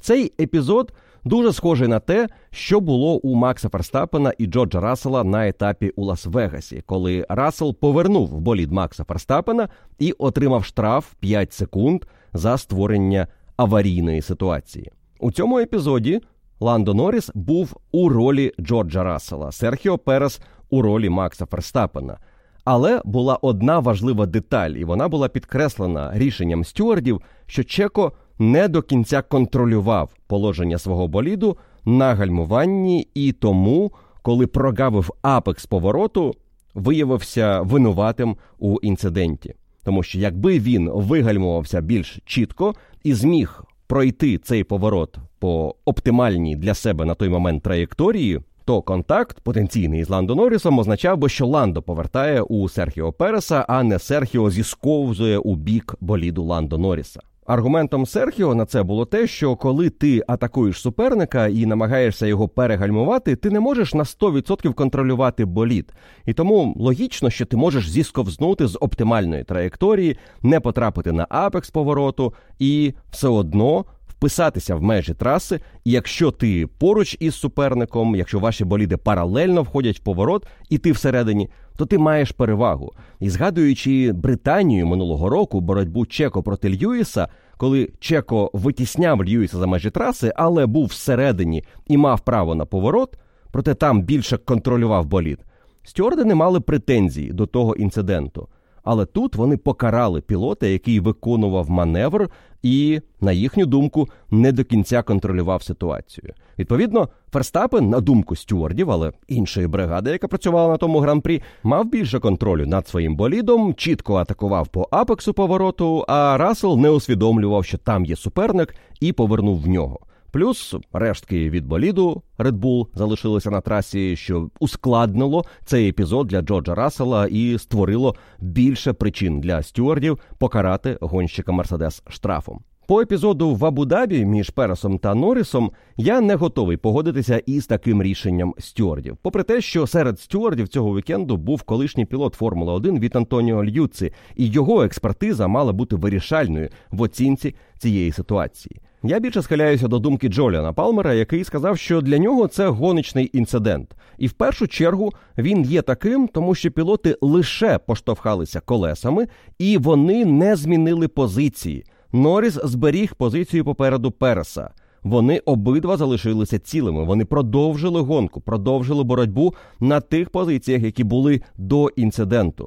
[0.00, 0.92] Цей епізод
[1.28, 6.04] дуже схожий на те, що було у Макса Ферстапена і Джорджа Рассела на етапі у
[6.04, 14.22] Лас-Вегасі, коли Рассел повернув болід Макса Ферстапена і отримав штраф 5 секунд за створення аварійної
[14.22, 14.90] ситуації.
[15.20, 16.20] У цьому епізоді
[16.60, 22.18] Ландо Норріс був у ролі Джорджа Рассела, Серхіо Перес у ролі Макса Ферстапена.
[22.64, 28.82] Але була одна важлива деталь, і вона була підкреслена рішенням стюардів, що Чеко не до
[28.82, 36.34] кінця контролював положення свого боліду на гальмуванні, і тому, коли прогавив апекс повороту,
[36.74, 39.54] виявився винуватим у інциденті.
[39.84, 42.74] Тому що якби він вигальмувався більш чітко
[43.04, 49.40] і зміг пройти цей поворот по оптимальній для себе на той момент траєкторії, то контакт
[49.40, 54.50] потенційний з Ландо Норрісом означав би, що Ландо повертає у Серхіо Переса, а не Серхіо
[54.50, 57.20] зісковзує у бік боліду Ландо Норріса.
[57.48, 63.36] Аргументом Серхіо на це було те, що коли ти атакуєш суперника і намагаєшся його перегальмувати,
[63.36, 65.92] ти не можеш на 100% контролювати боліт,
[66.26, 72.34] І тому логічно, що ти можеш зісковзнути з оптимальної траєкторії, не потрапити на апекс повороту
[72.58, 73.84] і все одно
[74.18, 79.96] вписатися в межі траси, і якщо ти поруч із суперником, якщо ваші боліди паралельно входять
[79.96, 82.92] в поворот, і ти всередині, то ти маєш перевагу.
[83.20, 89.90] І згадуючи Британію минулого року, боротьбу Чеко проти Льюіса, коли Чеко витісняв Льюіса за межі
[89.90, 93.18] траси, але був всередині і мав право на поворот,
[93.52, 95.38] проте там більше контролював болід.
[95.84, 98.48] Стюарди не мали претензій до того інциденту.
[98.90, 102.30] Але тут вони покарали пілота, який виконував маневр,
[102.62, 106.32] і, на їхню думку, не до кінця контролював ситуацію.
[106.58, 112.20] Відповідно, Ферстапен, на думку стюардів, але іншої бригади, яка працювала на тому гран-прі, мав більше
[112.20, 116.04] контролю над своїм болідом, чітко атакував по апексу повороту.
[116.08, 120.00] А Рассел не усвідомлював, що там є суперник, і повернув в нього.
[120.32, 126.74] Плюс рештки від боліду Red Bull залишилися на трасі, що ускладнило цей епізод для Джорджа
[126.74, 132.60] Рассела і створило більше причин для стюардів покарати гонщика Мерседес штрафом.
[132.88, 138.54] По епізоду в Абу-Дабі між Пересом та Норрісом я не готовий погодитися із таким рішенням
[138.58, 139.16] стюардів.
[139.22, 144.12] Попри те, що серед стюардів цього вікенду був колишній пілот Формули 1 від Антоніо Льюци,
[144.36, 148.80] і його експертиза мала бути вирішальною в оцінці цієї ситуації.
[149.02, 153.94] Я більше схиляюся до думки Джоліана Палмера, який сказав, що для нього це гоночний інцидент,
[154.18, 159.26] і в першу чергу він є таким, тому що пілоти лише поштовхалися колесами
[159.58, 161.84] і вони не змінили позиції.
[162.12, 164.70] Норріс зберіг позицію попереду Переса.
[165.02, 167.04] Вони обидва залишилися цілими.
[167.04, 172.66] Вони продовжили гонку, продовжили боротьбу на тих позиціях, які були до інциденту.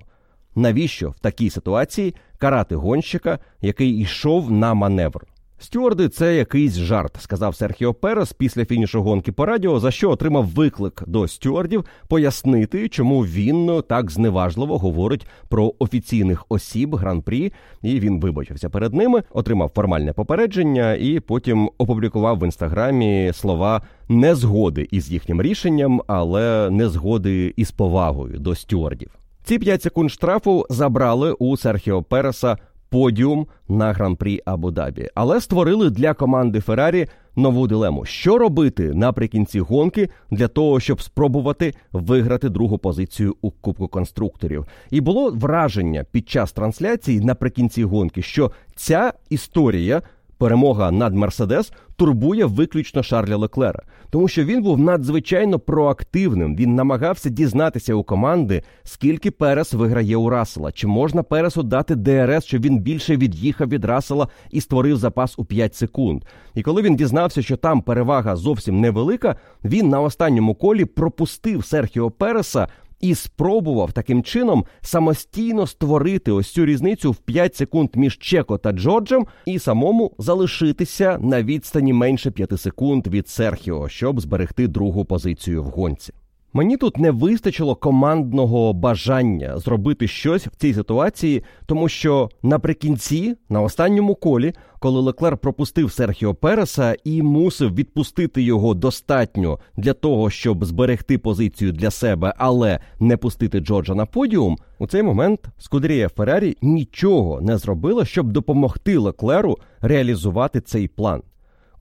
[0.55, 5.27] Навіщо в такій ситуації карати гонщика, який йшов на маневр?
[5.63, 10.45] Стюарди, це якийсь жарт, сказав Серхіо Перес після фінішу гонки по радіо, за що отримав
[10.45, 17.53] виклик до стюардів пояснити, чому він так зневажливо говорить про офіційних осіб гран-прі.
[17.81, 24.87] І він вибачився перед ними, отримав формальне попередження і потім опублікував в інстаграмі слова незгоди
[24.91, 29.11] із їхнім рішенням, але незгоди із повагою до стюардів.
[29.43, 32.57] Ці 5 секунд штрафу забрали у Серхіо Переса
[32.91, 40.09] подіум на гран-прі Абу-Дабі, але створили для команди Феррарі нову дилему: що робити наприкінці гонки
[40.31, 44.65] для того, щоб спробувати виграти другу позицію у Кубку конструкторів.
[44.89, 50.01] І було враження під час трансляції наприкінці гонки, що ця історія
[50.41, 56.55] перемога над Мерседес турбує виключно Шарля Леклера, тому що він був надзвичайно проактивним.
[56.55, 62.45] Він намагався дізнатися у команди, скільки Перес виграє у Рассела, чи можна Пересу дати ДРС,
[62.45, 66.23] щоб він більше від'їхав від Рассела і створив запас у 5 секунд.
[66.55, 72.11] І коли він дізнався, що там перевага зовсім невелика, він на останньому колі пропустив Серхіо
[72.11, 72.67] Переса
[73.01, 78.71] і спробував таким чином самостійно створити ось цю різницю в 5 секунд між Чеко та
[78.71, 85.63] Джорджем і самому залишитися на відстані менше 5 секунд від Серхіо, щоб зберегти другу позицію
[85.63, 86.13] в гонці.
[86.53, 93.61] Мені тут не вистачило командного бажання зробити щось в цій ситуації, тому що наприкінці, на
[93.61, 100.65] останньому колі, коли Леклер пропустив Серхіо Переса і мусив відпустити його достатньо для того, щоб
[100.65, 106.57] зберегти позицію для себе, але не пустити Джорджа на подіум, у цей момент Скудерія Феррарі
[106.61, 111.21] нічого не зробила, щоб допомогти Леклеру реалізувати цей план.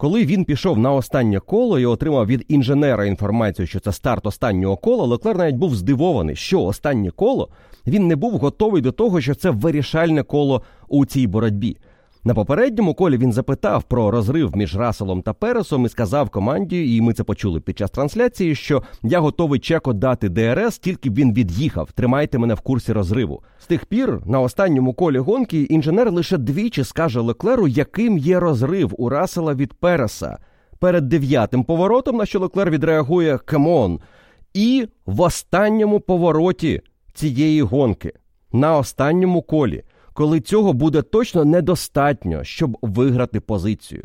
[0.01, 4.77] Коли він пішов на останнє коло і отримав від інженера інформацію, що це старт останнього
[4.77, 7.49] кола, Леклер навіть був здивований, що останнє коло
[7.87, 11.77] він не був готовий до того, що це вирішальне коло у цій боротьбі.
[12.25, 17.01] На попередньому колі він запитав про розрив між Раселом та Пересом і сказав команді, і
[17.01, 21.93] ми це почули під час трансляції, що я готовий чеко дати ДРС, тільки він від'їхав.
[21.93, 23.43] Тримайте мене в курсі розриву.
[23.59, 28.95] З тих пір на останньому колі гонки інженер лише двічі скаже Леклеру, яким є розрив
[28.99, 30.39] у Расела від Переса.
[30.79, 34.01] Перед дев'ятим поворотом, на що Леклер відреагує «Come on!»
[34.55, 36.81] і в останньому повороті
[37.15, 38.13] цієї гонки
[38.53, 44.03] на останньому колі коли цього буде точно недостатньо, щоб виграти позицію.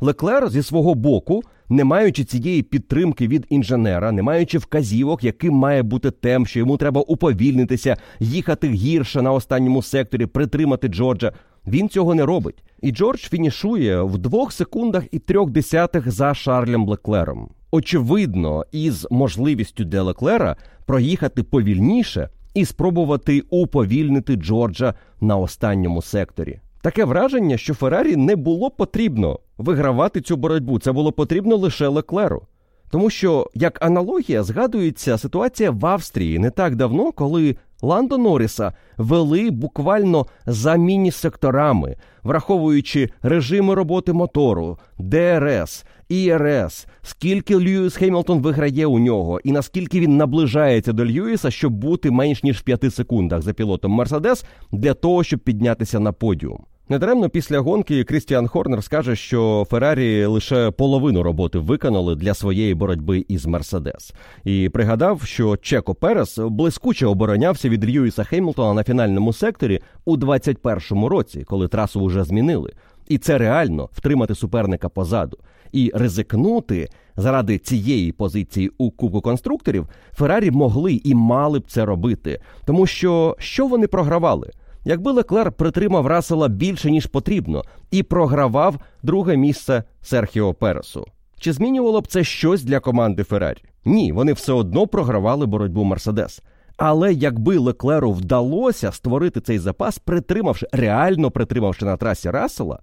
[0.00, 5.82] Леклер зі свого боку, не маючи цієї підтримки від інженера, не маючи вказівок, яким має
[5.82, 11.32] бути темп, що йому треба уповільнитися, їхати гірше на останньому секторі, притримати Джорджа.
[11.66, 12.62] Він цього не робить.
[12.82, 17.50] І Джордж фінішує в двох секундах і трьох десятих за Шарлем Леклером.
[17.70, 26.60] Очевидно, із можливістю для Леклера проїхати повільніше і спробувати уповільнити Джорджа на останньому секторі.
[26.82, 30.78] Таке враження, що Феррарі не було потрібно вигравати цю боротьбу.
[30.78, 32.46] Це було потрібно лише Леклеру.
[32.90, 39.50] Тому що, як аналогія, згадується ситуація в Австрії не так давно, коли Ландо Норріса вели
[39.50, 49.40] буквально за міні-секторами, враховуючи режими роботи мотору, ДРС, ІРС, скільки Льюіс Хемілтон виграє у нього,
[49.44, 53.92] і наскільки він наближається до Льюіса, щоб бути менш ніж в 5 секундах за пілотом
[53.92, 56.64] Мерседес для того, щоб піднятися на подіум.
[56.88, 63.24] Недаремно після гонки Крістіан Хорнер скаже, що Феррарі лише половину роботи виконали для своєї боротьби
[63.28, 64.14] із Мерседес,
[64.44, 71.08] і пригадав, що Чеко Перес блискуче оборонявся від Льюіса Хеймлтона на фінальному секторі у 21-му
[71.08, 72.72] році, коли трасу вже змінили.
[73.08, 75.38] І це реально втримати суперника позаду
[75.74, 79.86] і ризикнути заради цієї позиції у кубку конструкторів.
[80.12, 84.50] Феррарі могли і мали б це робити, тому що що вони програвали?
[84.84, 91.06] Якби Леклер притримав Расела більше ніж потрібно, і програвав друге місце Серхіо Пересу.
[91.38, 93.58] Чи змінювало б це щось для команди Феррарі?
[93.84, 96.42] Ні, вони все одно програвали боротьбу Мерседес.
[96.76, 102.78] Але якби Леклеру вдалося створити цей запас, притримавши, реально притримавши на трасі Рассела,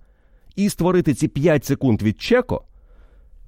[0.55, 2.63] і створити ці 5 секунд від Чеко,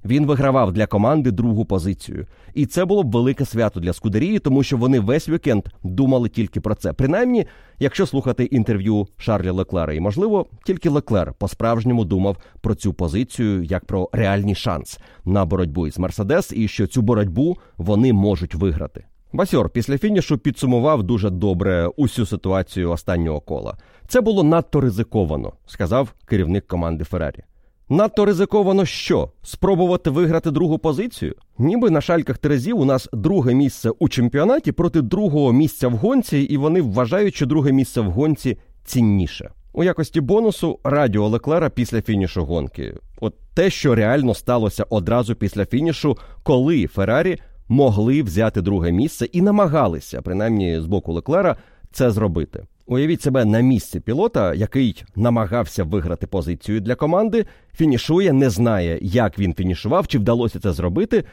[0.04, 2.26] він вигравав для команди другу позицію.
[2.54, 6.60] І це було б велике свято для Скудерії, тому що вони весь вікенд думали тільки
[6.60, 6.92] про це.
[6.92, 7.46] Принаймні,
[7.78, 13.84] якщо слухати інтерв'ю Шарлі Леклера, і можливо, тільки Леклер по-справжньому думав про цю позицію як
[13.84, 19.04] про реальний шанс на боротьбу із Мерседес, і що цю боротьбу вони можуть виграти.
[19.32, 23.76] Басьор після фінішу підсумував дуже добре усю ситуацію останнього кола.
[24.08, 27.42] Це було надто ризиковано, сказав керівник команди Феррарі.
[27.88, 29.30] Надто ризиковано що?
[29.42, 31.34] Спробувати виграти другу позицію?
[31.58, 36.38] Ніби на шальках Терезів у нас друге місце у чемпіонаті проти другого місця в гонці,
[36.38, 39.50] і вони вважають, що друге місце в гонці цінніше.
[39.72, 42.94] У якості бонусу радіо Леклера після фінішу гонки.
[43.20, 49.42] От те, що реально сталося одразу після фінішу, коли Феррарі могли взяти друге місце і
[49.42, 51.56] намагалися, принаймні з боку Леклера,
[51.92, 52.66] це зробити.
[52.86, 59.38] Уявіть себе на місці пілота, який намагався виграти позицію для команди, фінішує, не знає, як
[59.38, 61.24] він фінішував, чи вдалося це зробити.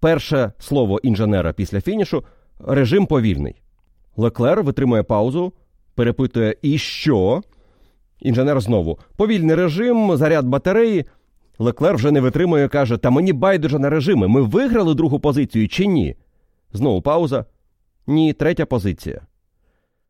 [0.00, 2.24] Перше слово інженера після фінішу
[2.58, 3.62] режим повільний.
[4.16, 5.52] Леклер витримує паузу,
[5.94, 7.42] перепитує, і що?
[8.20, 11.04] Інженер знову повільний режим, заряд батареї.
[11.58, 14.28] Леклер вже не витримує, каже: Та мені байдуже на режими.
[14.28, 16.16] Ми виграли другу позицію чи ні?
[16.72, 17.44] Знову пауза.
[18.06, 19.20] Ні, третя позиція.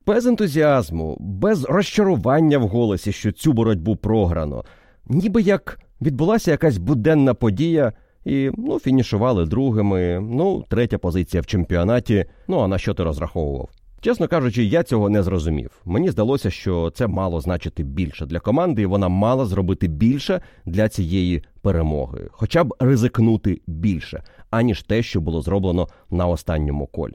[0.07, 4.65] Без ентузіазму, без розчарування в голосі, що цю боротьбу програно,
[5.07, 7.93] ніби як відбулася якась буденна подія,
[8.25, 10.21] і ну, фінішували другими.
[10.21, 12.25] Ну, третя позиція в чемпіонаті.
[12.49, 13.69] Ну а на що ти розраховував?
[14.01, 15.71] Чесно кажучи, я цього не зрозумів.
[15.85, 20.89] Мені здалося, що це мало значити більше для команди, і вона мала зробити більше для
[20.89, 27.15] цієї перемоги, хоча б ризикнути більше, аніж те, що було зроблено на останньому колі.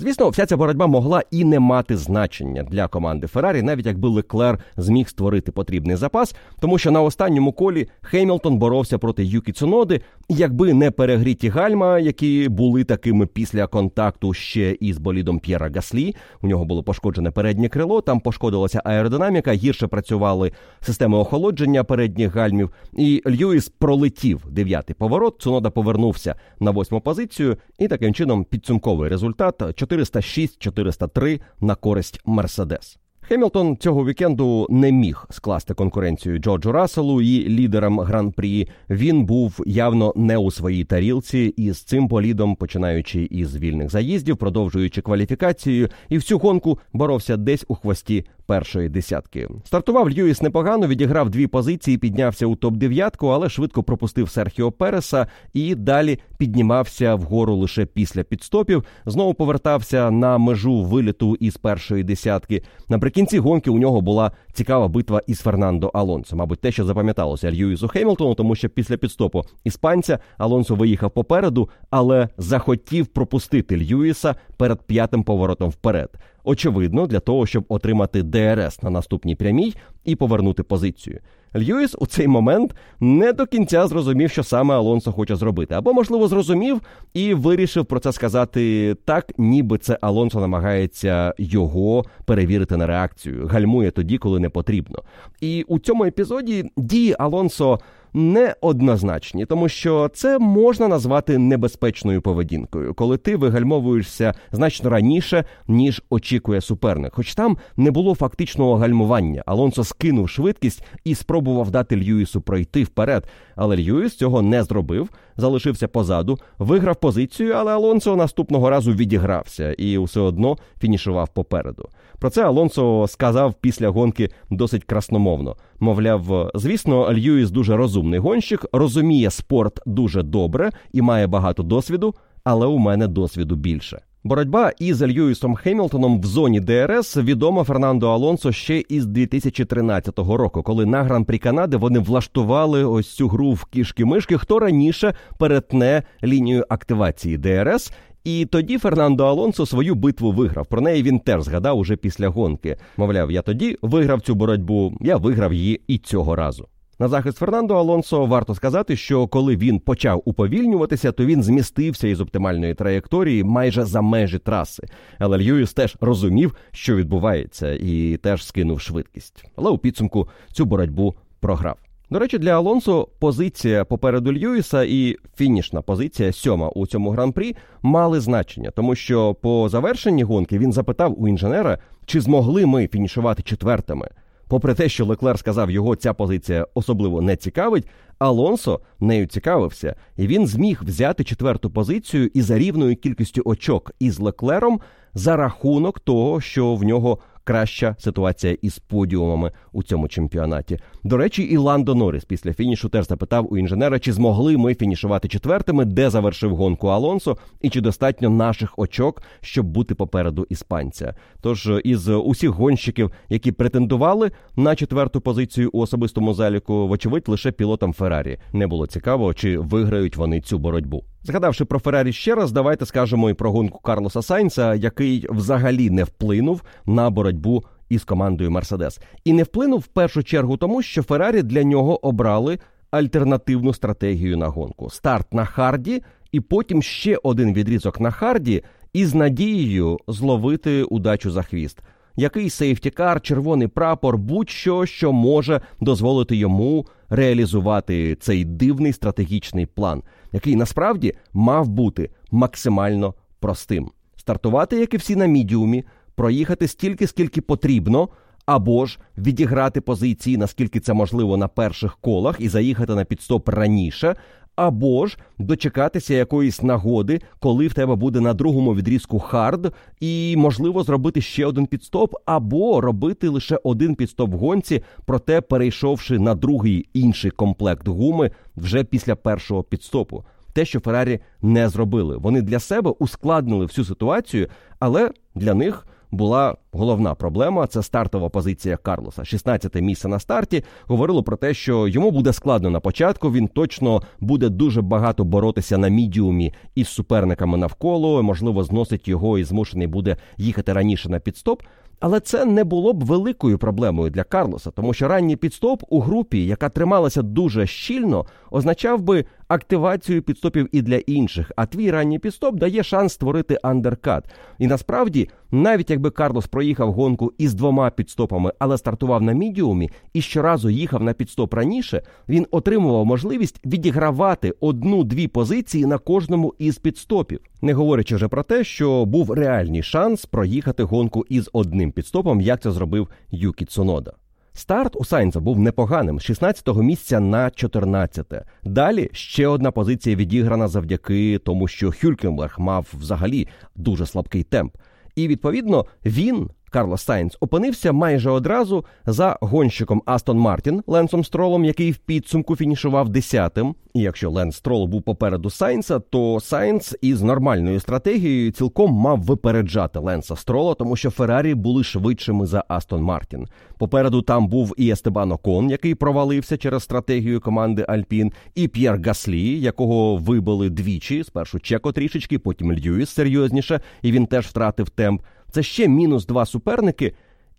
[0.00, 4.58] Звісно, вся ця боротьба могла і не мати значення для команди Феррарі, навіть якби Леклер
[4.76, 10.74] зміг створити потрібний запас, тому що на останньому колі Хеймлтон боровся проти Юкі Цуноди, якби
[10.74, 16.14] не перегріті гальма, які були такими після контакту ще із болідом П'єра Гаслі.
[16.42, 22.70] У нього було пошкоджене переднє крило, там пошкодилася аеродинаміка, гірше працювали системи охолодження передніх гальмів.
[22.92, 25.36] І Льюіс пролетів дев'ятий поворот.
[25.40, 32.98] Цунода повернувся на восьму позицію, і таким чином підсумковий результат 406-403 на користь Мерседес.
[33.30, 38.68] Хемілтон цього вікенду не міг скласти конкуренцію Джорджу Расселу і лідерам гран-прі.
[38.90, 44.36] Він був явно не у своїй тарілці, і з цим полідом, починаючи із вільних заїздів,
[44.36, 49.48] продовжуючи кваліфікацію, і всю гонку боровся десь у хвості першої десятки.
[49.64, 55.26] Стартував Льюіс непогано, відіграв дві позиції, піднявся у топ 9 але швидко пропустив Серхіо Переса
[55.52, 58.84] і далі піднімався вгору лише після підстопів.
[59.06, 62.62] Знову повертався на межу виліту із першої десятки.
[62.88, 66.36] Наприкінці гонки у нього була цікава битва із Фернандо Алонсо.
[66.36, 72.28] Мабуть, те, що запам'яталося Льюісу Хемілтону, тому що після підстопу іспанця Алонсо виїхав попереду, але
[72.38, 76.10] захотів пропустити Льюіса перед п'ятим поворотом вперед.
[76.44, 79.74] Очевидно, для того, щоб отримати ДРС на наступній прямій
[80.04, 81.20] і повернути позицію.
[81.56, 86.28] Льюіс у цей момент не до кінця зрозумів, що саме Алонсо хоче зробити, або, можливо,
[86.28, 86.80] зрозумів
[87.14, 93.90] і вирішив про це сказати так, ніби це Алонсо намагається його перевірити на реакцію, гальмує
[93.90, 95.02] тоді, коли не потрібно.
[95.40, 97.78] І у цьому епізоді дії Алонсо
[98.12, 106.60] неоднозначні, тому що це можна назвати небезпечною поведінкою, коли ти вигальмовуєшся значно раніше, ніж очікує
[106.60, 107.14] суперник.
[107.14, 109.42] Хоч там не було фактичного гальмування.
[109.46, 113.26] Алонсо скинув швидкість і спробував дати Льюісу пройти вперед.
[113.56, 119.98] Але Льюіс цього не зробив, залишився позаду, виграв позицію, але Алонсо наступного разу відігрався і
[119.98, 121.88] все одно фінішував попереду.
[122.18, 125.56] Про це Алонсо сказав після гонки досить красномовно.
[125.80, 132.14] Мовляв, звісно, Льюіс дуже розумний гонщик, розуміє спорт дуже добре і має багато досвіду,
[132.44, 134.00] але у мене досвіду більше.
[134.24, 140.86] Боротьба із Льюісом Хемілтоном в зоні ДРС відома Фернандо Алонсо ще із 2013 року, коли
[140.86, 147.38] на гран-прі Канади вони влаштували ось цю гру в кішки-мишки, хто раніше перетне лінію активації
[147.38, 147.92] ДРС.
[148.24, 150.66] І тоді Фернандо Алонсо свою битву виграв.
[150.66, 152.76] Про неї він теж згадав уже після гонки.
[152.96, 156.68] Мовляв, я тоді виграв цю боротьбу, я виграв її і цього разу.
[156.98, 162.20] На захист Фернандо Алонсо варто сказати, що коли він почав уповільнюватися, то він змістився із
[162.20, 164.82] оптимальної траєкторії майже за межі траси.
[165.18, 169.44] Але Льюіс теж розумів, що відбувається, і теж скинув швидкість.
[169.56, 171.89] Але у підсумку цю боротьбу програв.
[172.10, 178.20] До речі, для Алонсо позиція попереду Льюіса і фінішна позиція сьома у цьому гран-прі мали
[178.20, 184.08] значення, тому що по завершенні гонки він запитав у інженера, чи змогли ми фінішувати четвертими.
[184.48, 187.88] Попри те, що Леклер сказав, його ця позиція особливо не цікавить,
[188.18, 194.18] Алонсо нею цікавився, і він зміг взяти четверту позицію і за рівною кількістю очок із
[194.18, 194.80] Леклером
[195.14, 200.78] за рахунок того, що в нього краща ситуація із подіумами у цьому чемпіонаті.
[201.04, 205.28] До речі, і Ландо Норріс після фінішу теж запитав у інженера, чи змогли ми фінішувати
[205.28, 211.14] четвертими, де завершив гонку Алонсо, і чи достатньо наших очок, щоб бути попереду іспанця.
[211.40, 217.92] Тож із усіх гонщиків, які претендували на четверту позицію у особистому заліку, вочевидь, лише пілотам
[217.92, 221.04] Феррарі не було цікаво, чи виграють вони цю боротьбу.
[221.22, 226.04] Згадавши про Феррарі ще раз, давайте скажемо і про гонку Карлоса Сайнца, який взагалі не
[226.04, 231.42] вплинув на боротьбу із командою Мерседес, і не вплинув в першу чергу тому, що Феррарі
[231.42, 232.58] для нього обрали
[232.90, 236.02] альтернативну стратегію на гонку: старт на харді,
[236.32, 238.62] і потім ще один відрізок на харді
[238.92, 241.78] із надією зловити удачу за хвіст.
[242.16, 250.02] Який сейфтікар, червоний прапор, будь-що, що може дозволити йому реалізувати цей дивний стратегічний план,
[250.32, 255.84] який насправді мав бути максимально простим: стартувати, як і всі на мідіумі,
[256.14, 258.08] проїхати стільки, скільки потрібно,
[258.46, 264.16] або ж відіграти позиції, наскільки це можливо на перших колах, і заїхати на підстоп раніше,
[264.60, 270.82] або ж дочекатися якоїсь нагоди, коли в тебе буде на другому відрізку хард, і можливо
[270.82, 276.88] зробити ще один пітстоп, або робити лише один пітстоп в гонці, проте перейшовши на другий
[276.92, 280.24] інший комплект гуми вже після першого пітстопу.
[280.52, 284.48] Те, що Феррарі не зробили, вони для себе ускладнили всю ситуацію,
[284.78, 289.22] але для них була головна проблема це стартова позиція Карлоса.
[289.22, 293.32] 16-те місце на старті говорило про те, що йому буде складно на початку.
[293.32, 298.22] Він точно буде дуже багато боротися на мідіумі із суперниками навколо.
[298.22, 301.62] Можливо, зносить його і змушений буде їхати раніше на пітстоп.
[302.00, 306.46] Але це не було б великою проблемою для Карлоса, тому що ранній підстоп у групі,
[306.46, 311.52] яка трималася дуже щільно, означав би активацію підстопів і для інших.
[311.56, 314.24] А твій ранній підстоп дає шанс створити андеркат.
[314.58, 320.22] І насправді, навіть якби Карлос проїхав гонку із двома підстопами, але стартував на мідіумі і
[320.22, 327.40] щоразу їхав на підстоп раніше, він отримував можливість відігравати одну-дві позиції на кожному із підстопів,
[327.62, 332.62] не говорячи вже про те, що був реальний шанс проїхати гонку із одним підстопом, як
[332.62, 334.12] це зробив Юкі Цунода.
[334.60, 338.44] Старт у Сайнца був непоганим з 16-го місця на 14-те.
[338.64, 344.76] Далі ще одна позиція відіграна завдяки тому, що Хюлькенберг мав взагалі дуже слабкий темп.
[345.16, 351.90] І відповідно він Карлос Сайнц опинився майже одразу за гонщиком Астон Мартін Ленсом Стролом, який
[351.90, 353.74] в підсумку фінішував десятим.
[353.94, 359.98] І якщо Ленс Строл був попереду Сайнца, то Сайнц із нормальною стратегією цілком мав випереджати
[359.98, 363.46] Ленса Строла, тому що Феррарі були швидшими за Астон Мартін.
[363.78, 369.60] Попереду там був і Естебан Окон, який провалився через стратегію команди Альпін, і П'єр Гаслі,
[369.60, 371.24] якого вибили двічі.
[371.24, 375.22] Спершу Чеко трішечки, потім Льюіс серйозніше, і він теж втратив темп.
[375.50, 377.14] Це ще мінус два суперники,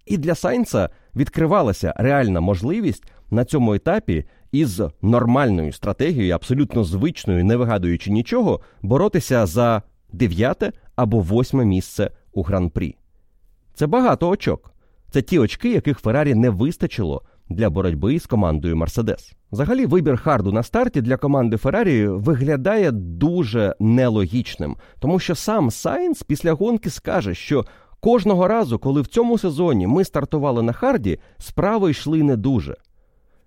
[0.05, 7.55] і для Сайнца відкривалася реальна можливість на цьому етапі із нормальною стратегією, абсолютно звичною, не
[7.55, 9.81] вигадуючи нічого, боротися за
[10.13, 12.95] дев'яте або восьме місце у гран-прі.
[13.73, 14.73] Це багато очок.
[15.11, 17.21] Це ті очки, яких Феррарі не вистачило
[17.51, 19.33] для боротьби з командою Мерседес.
[19.51, 26.23] Взагалі, вибір харду на старті для команди Феррарі виглядає дуже нелогічним, тому що сам Сайнц
[26.23, 27.65] після гонки скаже, що
[27.99, 32.75] кожного разу, коли в цьому сезоні ми стартували на харді, справи йшли не дуже.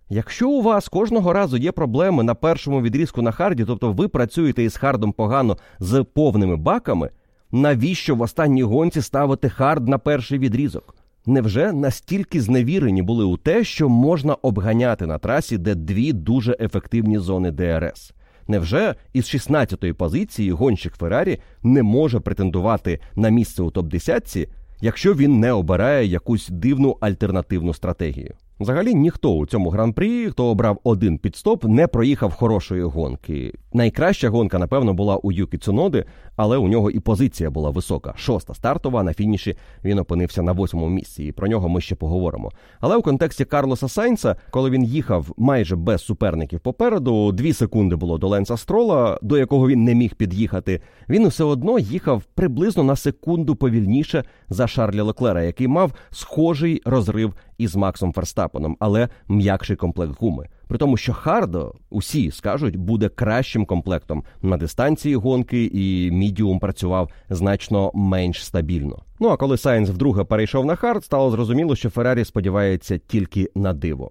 [0.09, 4.63] Якщо у вас кожного разу є проблеми на першому відрізку на харді, тобто ви працюєте
[4.63, 7.11] із хардом погано з повними баками,
[7.53, 10.95] навіщо в останній гонці ставити хард на перший відрізок?
[11.27, 17.19] Невже настільки зневірені були у те, що можна обганяти на трасі, де дві дуже ефективні
[17.19, 18.13] зони ДРС?
[18.49, 24.49] Невже із 16-ї позиції гонщик Феррарі не може претендувати на місце у топ 10
[24.81, 28.35] якщо він не обирає якусь дивну альтернативну стратегію?
[28.61, 33.55] Взагалі ніхто у цьому гран-прі, хто обрав один пітстоп, не проїхав хорошої гонки.
[33.73, 36.05] Найкраща гонка, напевно, була у Юкі Цуноди,
[36.37, 38.15] але у нього і позиція була висока.
[38.17, 39.03] Шоста стартова.
[39.03, 42.53] На фініші він опинився на восьмому місці, і про нього ми ще поговоримо.
[42.81, 48.19] Але у контексті Карлоса Сайнца, коли він їхав майже без суперників попереду, дві секунди було
[48.19, 50.81] до Ленса Строла, до якого він не міг під'їхати.
[51.09, 57.35] Він все одно їхав приблизно на секунду повільніше за Шарлі Леклера, який мав схожий розрив
[57.59, 60.49] із Максом Ферстапеном, але м'якший комплект гуми.
[60.69, 67.11] При тому, що хард, усі скажуть, буде кращим комплектом на дистанції гонки, і мідіум працював
[67.31, 69.03] значно менш стабільно.
[69.21, 73.73] Ну а коли Сайнц вдруге перейшов на хард, стало зрозуміло, що Феррарі сподівається тільки на
[73.73, 74.11] диво.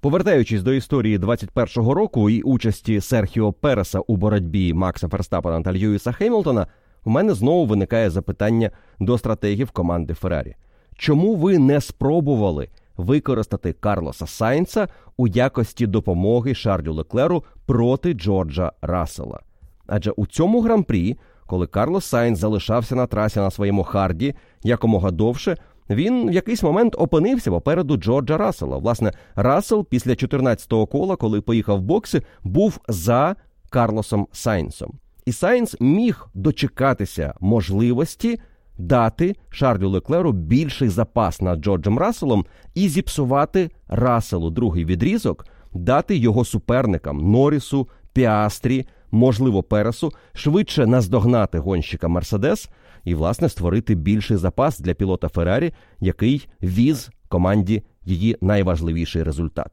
[0.00, 6.12] Повертаючись до історії 21-го року і участі Серхіо Переса у боротьбі Макса Ферстапена та Льюіса
[6.12, 6.66] Хеймлтона,
[7.04, 8.70] у мене знову виникає запитання
[9.00, 10.54] до стратегів команди Феррарі.
[10.96, 12.68] Чому ви не спробували
[13.02, 19.40] використати Карлоса Сайнца у якості допомоги Шарлю Леклеру проти Джорджа Рассела.
[19.86, 25.56] Адже у цьому гран-прі, коли Карлос Сайнц залишався на трасі на своєму харді якомога довше,
[25.90, 28.78] він в якийсь момент опинився попереду Джорджа Рассела.
[28.78, 33.36] Власне, Рассел після 14-го кола, коли поїхав в бокси, був за
[33.70, 34.98] Карлосом Сайнцом.
[35.26, 38.40] І Сайнц міг дочекатися можливості
[38.78, 46.44] дати Шарлю Леклеру більший запас над Джорджем Расселом і зіпсувати Расселу другий відрізок, дати його
[46.44, 52.68] суперникам Норрісу, Піастрі, можливо, Пересу, швидше наздогнати гонщика Мерседес
[53.04, 59.68] і, власне, створити більший запас для пілота Феррарі, який віз команді її найважливіший результат.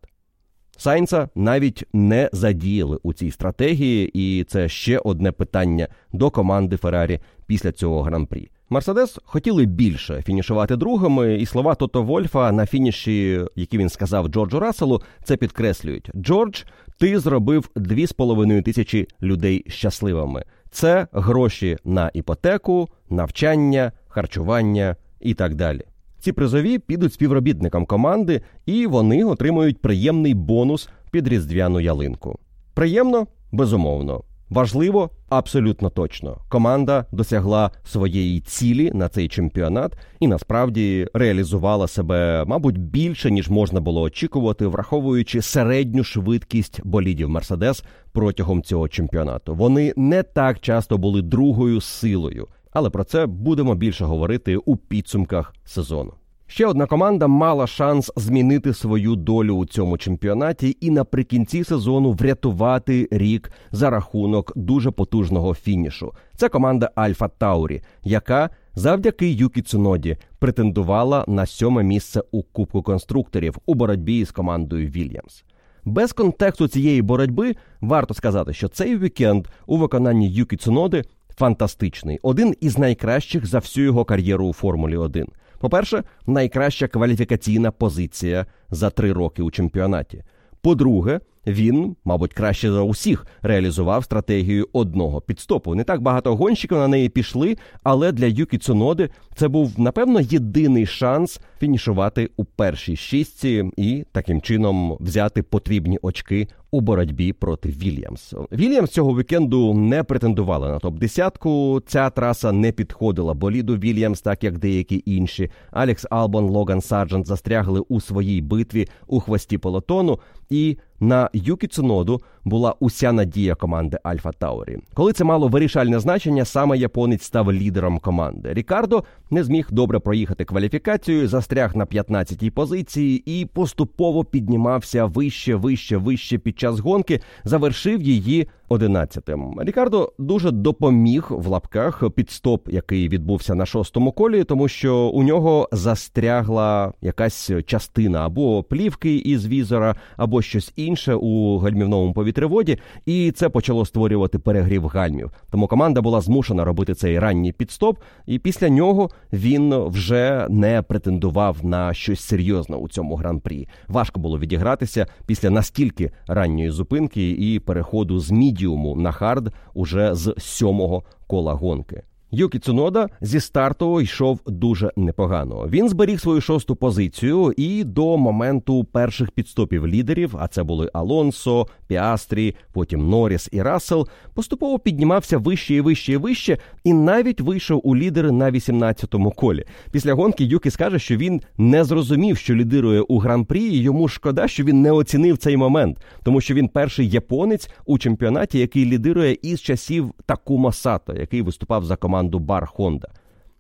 [0.78, 7.20] Сайнца навіть не задіяли у цій стратегії, і це ще одне питання до команди Феррарі
[7.46, 8.50] після цього гран-прі.
[8.72, 14.60] Мерседес хотіли більше фінішувати другими, і слова Тото Вольфа на фініші, які він сказав Джорджу
[14.60, 16.12] Расселу, це підкреслюють.
[16.16, 16.64] Джордж,
[17.00, 20.44] ти зробив 2,5 тисячі людей щасливими.
[20.72, 25.82] Це гроші на іпотеку, навчання, харчування і так далі.
[26.20, 32.40] Ці призові підуть співробітникам команди, і вони отримують приємний бонус під різдвяну ялинку.
[32.74, 34.24] Приємно, безумовно.
[34.50, 36.38] Важливо, абсолютно точно.
[36.50, 43.80] Команда досягла своєї цілі на цей чемпіонат і насправді реалізувала себе, мабуть, більше ніж можна
[43.82, 49.56] було очікувати, враховуючи середню швидкість болідів Мерседес протягом цього чемпіонату.
[49.56, 55.54] Вони не так часто були другою силою, але про це будемо більше говорити у підсумках
[55.66, 56.14] сезону.
[56.52, 63.08] Ще одна команда мала шанс змінити свою долю у цьому чемпіонаті і наприкінці сезону врятувати
[63.12, 66.14] рік за рахунок дуже потужного фінішу.
[66.36, 73.56] Це команда Альфа Таурі, яка завдяки Юкі Цуноді претендувала на сьоме місце у Кубку конструкторів
[73.66, 75.44] у боротьбі з командою Вільямс.
[75.86, 81.04] Без контексту цієї боротьби варто сказати, що цей вікенд у виконанні Юкі Цуноди
[81.38, 85.28] фантастичний, один із найкращих за всю його кар'єру у Формулі 1
[85.60, 90.24] по-перше, найкраща кваліфікаційна позиція за три роки у чемпіонаті.
[90.62, 91.20] По-друге,
[91.50, 95.76] він, мабуть, краще за усіх реалізував стратегію одного підстопу.
[95.76, 100.86] Не так багато гонщиків на неї пішли, але для Юкі Цуноди це був напевно єдиний
[100.86, 108.34] шанс фінішувати у першій шістці і таким чином взяти потрібні очки у боротьбі проти Вільямс.
[108.52, 111.82] Вільямс цього вікенду не претендували на топ десятку.
[111.86, 115.52] Ця траса не підходила боліду Вільямс, так як деякі інші.
[115.72, 120.20] Алекс Албон, Логан Сарджент застрягли у своїй битві у хвості полотону
[120.50, 124.78] і на Юкі Цуноду була уся надія команди Альфа Таурі.
[124.94, 128.54] Коли це мало вирішальне значення, саме японець став лідером команди.
[128.54, 135.98] Рікардо не зміг добре проїхати кваліфікацію, застряг на 15-й позиції і поступово піднімався вище, вище,
[135.98, 139.62] вище під час гонки, завершив її 11-тим.
[139.62, 145.70] Рікардо дуже допоміг в лапках підстоп, який відбувся на шостому колі, тому що у нього
[145.72, 153.50] застрягла якась частина або плівки із візора, або щось інше у гальмівному повітреводі, і це
[153.50, 155.32] почало створювати перегрів гальмів.
[155.52, 161.66] Тому команда була змушена робити цей ранній пітстоп, і після нього він вже не претендував
[161.66, 163.68] на щось серйозне у цьому гран-прі.
[163.88, 170.36] Важко було відігратися після настільки ранньої зупинки і переходу з мідіуму на хард уже з
[170.38, 172.04] сьомого кола гонки.
[172.32, 175.68] Юкі Цунода зі старту йшов дуже непогано.
[175.70, 181.68] Він зберіг свою шосту позицію і до моменту перших пітстопів лідерів, а це були Алонсо,
[181.88, 187.82] Піастрі, потім Норріс і Рассел, поступово піднімався вище і вище і вище, і навіть вийшов
[187.84, 189.66] у лідери на 18-му колі.
[189.92, 193.64] Після гонки Юкі скаже, що він не зрозумів, що лідирує у гран-прі.
[193.64, 197.98] і Йому шкода, що він не оцінив цей момент, тому що він перший японець у
[197.98, 203.08] чемпіонаті, який лідирує із часів Такума Сато, який виступав за команду команду Бар Хонда.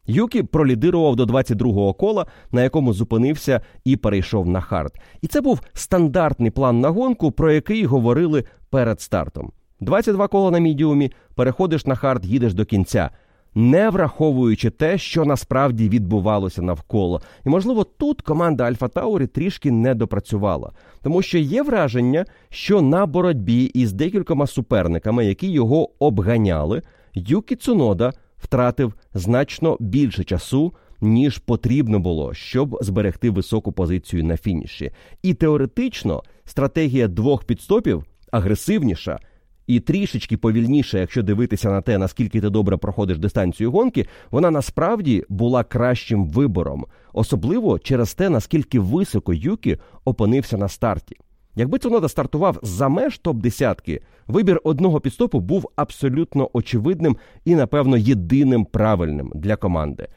[0.05, 4.91] Юкі пролідирував до 22-го кола, на якому зупинився і перейшов на хард.
[5.22, 9.51] І це був стандартний план на гонку, про який говорили перед стартом.
[9.82, 13.10] 22 кола на мідіумі, переходиш на хард, їдеш до кінця,
[13.55, 17.22] не враховуючи те, що насправді відбувалося навколо.
[17.45, 20.72] І, можливо, тут команда Альфа Таурі трішки не допрацювала,
[21.03, 26.82] тому що є враження, що на боротьбі із декількома суперниками, які його обганяли,
[27.14, 34.92] Юкі Цунода– втратив значно більше часу, ніж потрібно було, щоб зберегти високу позицію на фініші.
[35.24, 39.20] І теоретично стратегія двох підстопів агресивніша.
[39.68, 45.26] І трішечки повільніше, якщо дивитися на те, наскільки ти добре проходиш дистанцію гонки, вона насправді
[45.30, 51.16] була кращим вибором, особливо через те, наскільки високо Юкі опинився на старті.
[51.56, 57.97] Якби Цунода стартував за меж топ десятки, вибір одного підстопу був абсолютно очевидним і, напевно,
[57.97, 60.08] єдиним правильним для команди.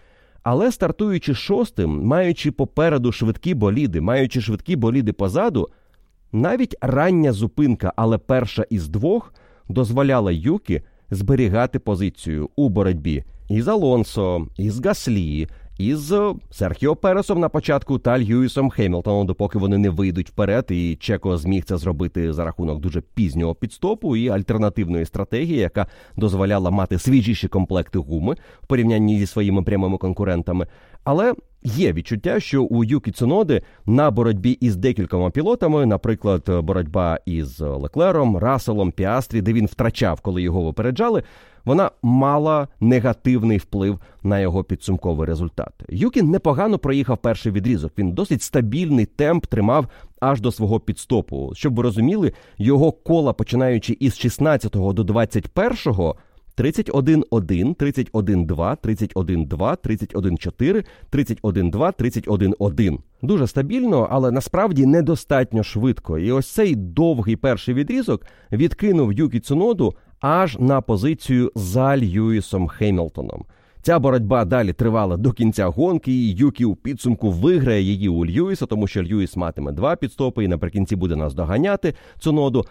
[0.43, 5.69] Але стартуючи шостим, маючи попереду швидкі боліди, маючи швидкі боліди позаду,
[6.33, 9.35] навіть рання зупинка, але перша із двох,
[9.69, 15.49] дозволяла Юкі зберігати позицію у боротьбі із Алонсо, із Гаслі,
[15.83, 16.15] із
[16.51, 20.67] Серхіо Пересом на початку та Льюісом Хемілтоном, допоки вони не вийдуть вперед.
[20.69, 26.71] І Чеко зміг це зробити за рахунок дуже пізнього підстопу і альтернативної стратегії, яка дозволяла
[26.71, 30.67] мати свіжіші комплекти гуми в порівнянні зі своїми прямими конкурентами.
[31.05, 37.61] Але є відчуття, що у Юкі Цуноди на боротьбі із декількома пілотами, наприклад, боротьба із
[37.61, 41.23] Леклером, Раселом, Піастрі, де він втрачав, коли його випереджали
[41.65, 45.73] вона мала негативний вплив на його підсумковий результат.
[45.89, 47.93] Юкін непогано проїхав перший відрізок.
[47.99, 49.87] Він досить стабільний темп тримав
[50.21, 51.53] аж до свого підстопу.
[51.55, 55.77] Щоб ви розуміли, його кола, починаючи із 16 до 21
[56.57, 61.93] 31-1, 31-2, 31-2, 31-4, 31-2,
[62.29, 62.99] 31-1.
[63.23, 66.19] Дуже стабільно, але насправді недостатньо швидко.
[66.19, 73.45] І ось цей довгий перший відрізок відкинув Юкі Цуноду аж на позицію за Льюісом Хемілтоном.
[73.83, 76.13] Ця боротьба далі тривала до кінця гонки.
[76.13, 80.49] і Юкі у підсумку виграє її у Льюіса, тому що Льюіс матиме два підстопи і
[80.49, 82.65] наприкінці буде нас доганяти цю ноду.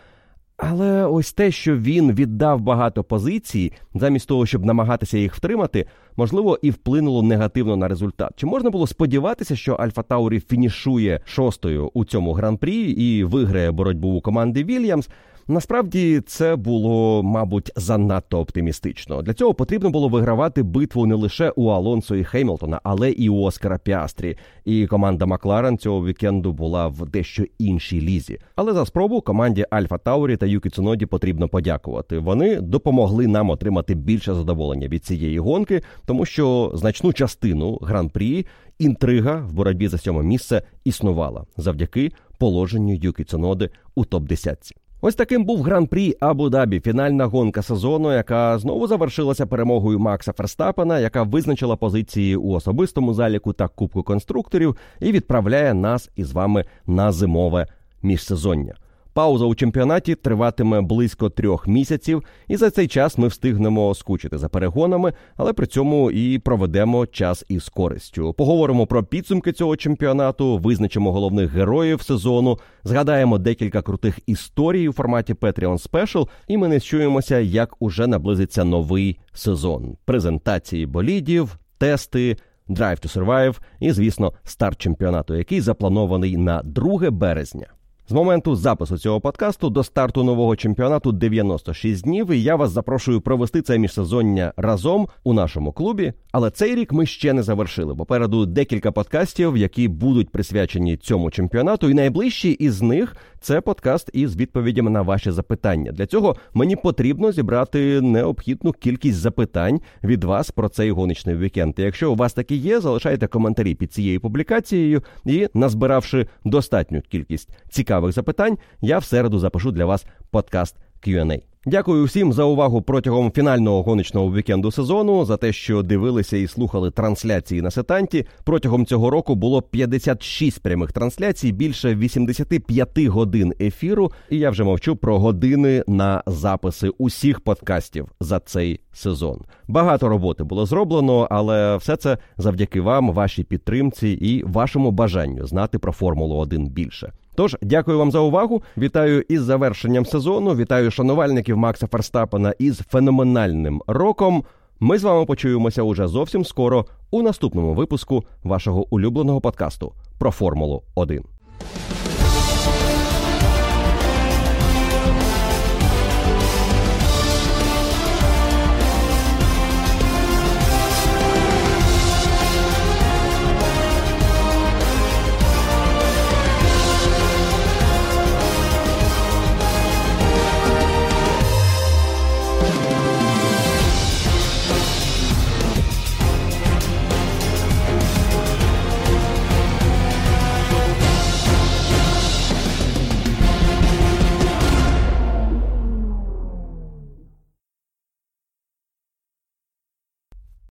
[0.58, 5.86] Але ось те, що він віддав багато позицій, замість того, щоб намагатися їх втримати,
[6.18, 8.32] можливо, і вплинуло негативно на результат.
[8.36, 14.10] Чи можна було сподіватися, що Альфа Таурі фінішує шостою у цьому гран-прі і виграє боротьбу
[14.10, 15.10] у команди Вільямс?
[15.52, 19.22] Насправді це було, мабуть, занадто оптимістично.
[19.22, 23.42] Для цього потрібно було вигравати битву не лише у Алонсо і Хеймлтона, але і у
[23.42, 24.38] Оскара Піастрі.
[24.66, 28.40] І команда Макларен цього вікенду була в дещо іншій лізі.
[28.56, 32.20] Але за спробу команді Альфа Таурі та Юкі Цуноді потрібно подякувати.
[32.20, 38.46] Вони допомогли нам отримати більше задоволення від цієї гонки, тому що значну частину гран-прі
[38.80, 45.16] інтрига в боротьбі за сьоме місце існувала завдяки положенню Юкі Цуноди у топ 10 Ось
[45.16, 51.76] таким був гран-прі Абу-Дабі, фінальна гонка сезону, яка знову завершилася перемогою Макса Ферстапена, яка визначила
[51.76, 57.68] позиції у особистому заліку та кубку конструкторів, і відправляє нас із вами на зимове
[58.04, 58.76] міжсезоння.
[59.14, 64.50] Пауза у чемпіонаті триватиме близько трьох місяців, і за цей час ми встигнемо скучити за
[64.50, 68.34] перегонами, але при цьому і проведемо час із користю.
[68.34, 75.34] Поговоримо про підсумки цього чемпіонату, визначимо головних героїв сезону, згадаємо декілька крутих історій у форматі
[75.34, 79.98] Patreon Special, і ми не чуємося, як уже наблизиться новий сезон.
[80.06, 82.38] Презентації болідів, тести.
[82.70, 87.68] Drive to Survive і, звісно, старт чемпіонату, який запланований на 2 березня.
[88.12, 92.32] З моменту запису цього подкасту до старту нового чемпіонату 96 днів.
[92.32, 96.14] І я вас запрошую провести це міжсезоння разом у нашому клубі.
[96.32, 97.96] Але цей рік ми ще не завершили.
[97.96, 101.90] Попереду декілька подкастів, які будуть присвячені цьому чемпіонату.
[101.90, 105.92] І найближчий із них це подкаст із відповідями на ваші запитання.
[105.92, 111.74] Для цього мені потрібно зібрати необхідну кількість запитань від вас про цей гоночний вікенд.
[111.78, 117.50] І Якщо у вас такі є, залишайте коментарі під цією публікацією і назбиравши достатню кількість
[117.70, 120.76] цікавих запитань, я в середу запишу для вас подкаст
[121.08, 121.42] Q&A.
[121.66, 126.92] Дякую всім за увагу протягом фінального гоночного вікенду сезону, за те, що дивилися і слухали
[126.92, 128.26] трансляції на сетанті.
[128.44, 134.12] Протягом цього року було 56 прямих трансляцій, більше 85 годин ефіру.
[134.30, 139.42] І я вже мовчу про години на записи усіх подкастів за цей сезон.
[139.68, 145.80] Багато роботи було зроблено, але все це завдяки вам, вашій підтримці і вашому бажанню знати
[145.80, 147.12] про Формулу 1 більше.
[147.36, 148.64] Тож, дякую вам за увагу.
[148.78, 150.56] Вітаю із завершенням сезону.
[150.56, 154.44] Вітаю шанувальників Макса Ферстапена із феноменальним роком.
[154.80, 160.84] Ми з вами почуємося уже зовсім скоро у наступному випуску вашого улюбленого подкасту про Формулу
[160.96, 161.24] 1.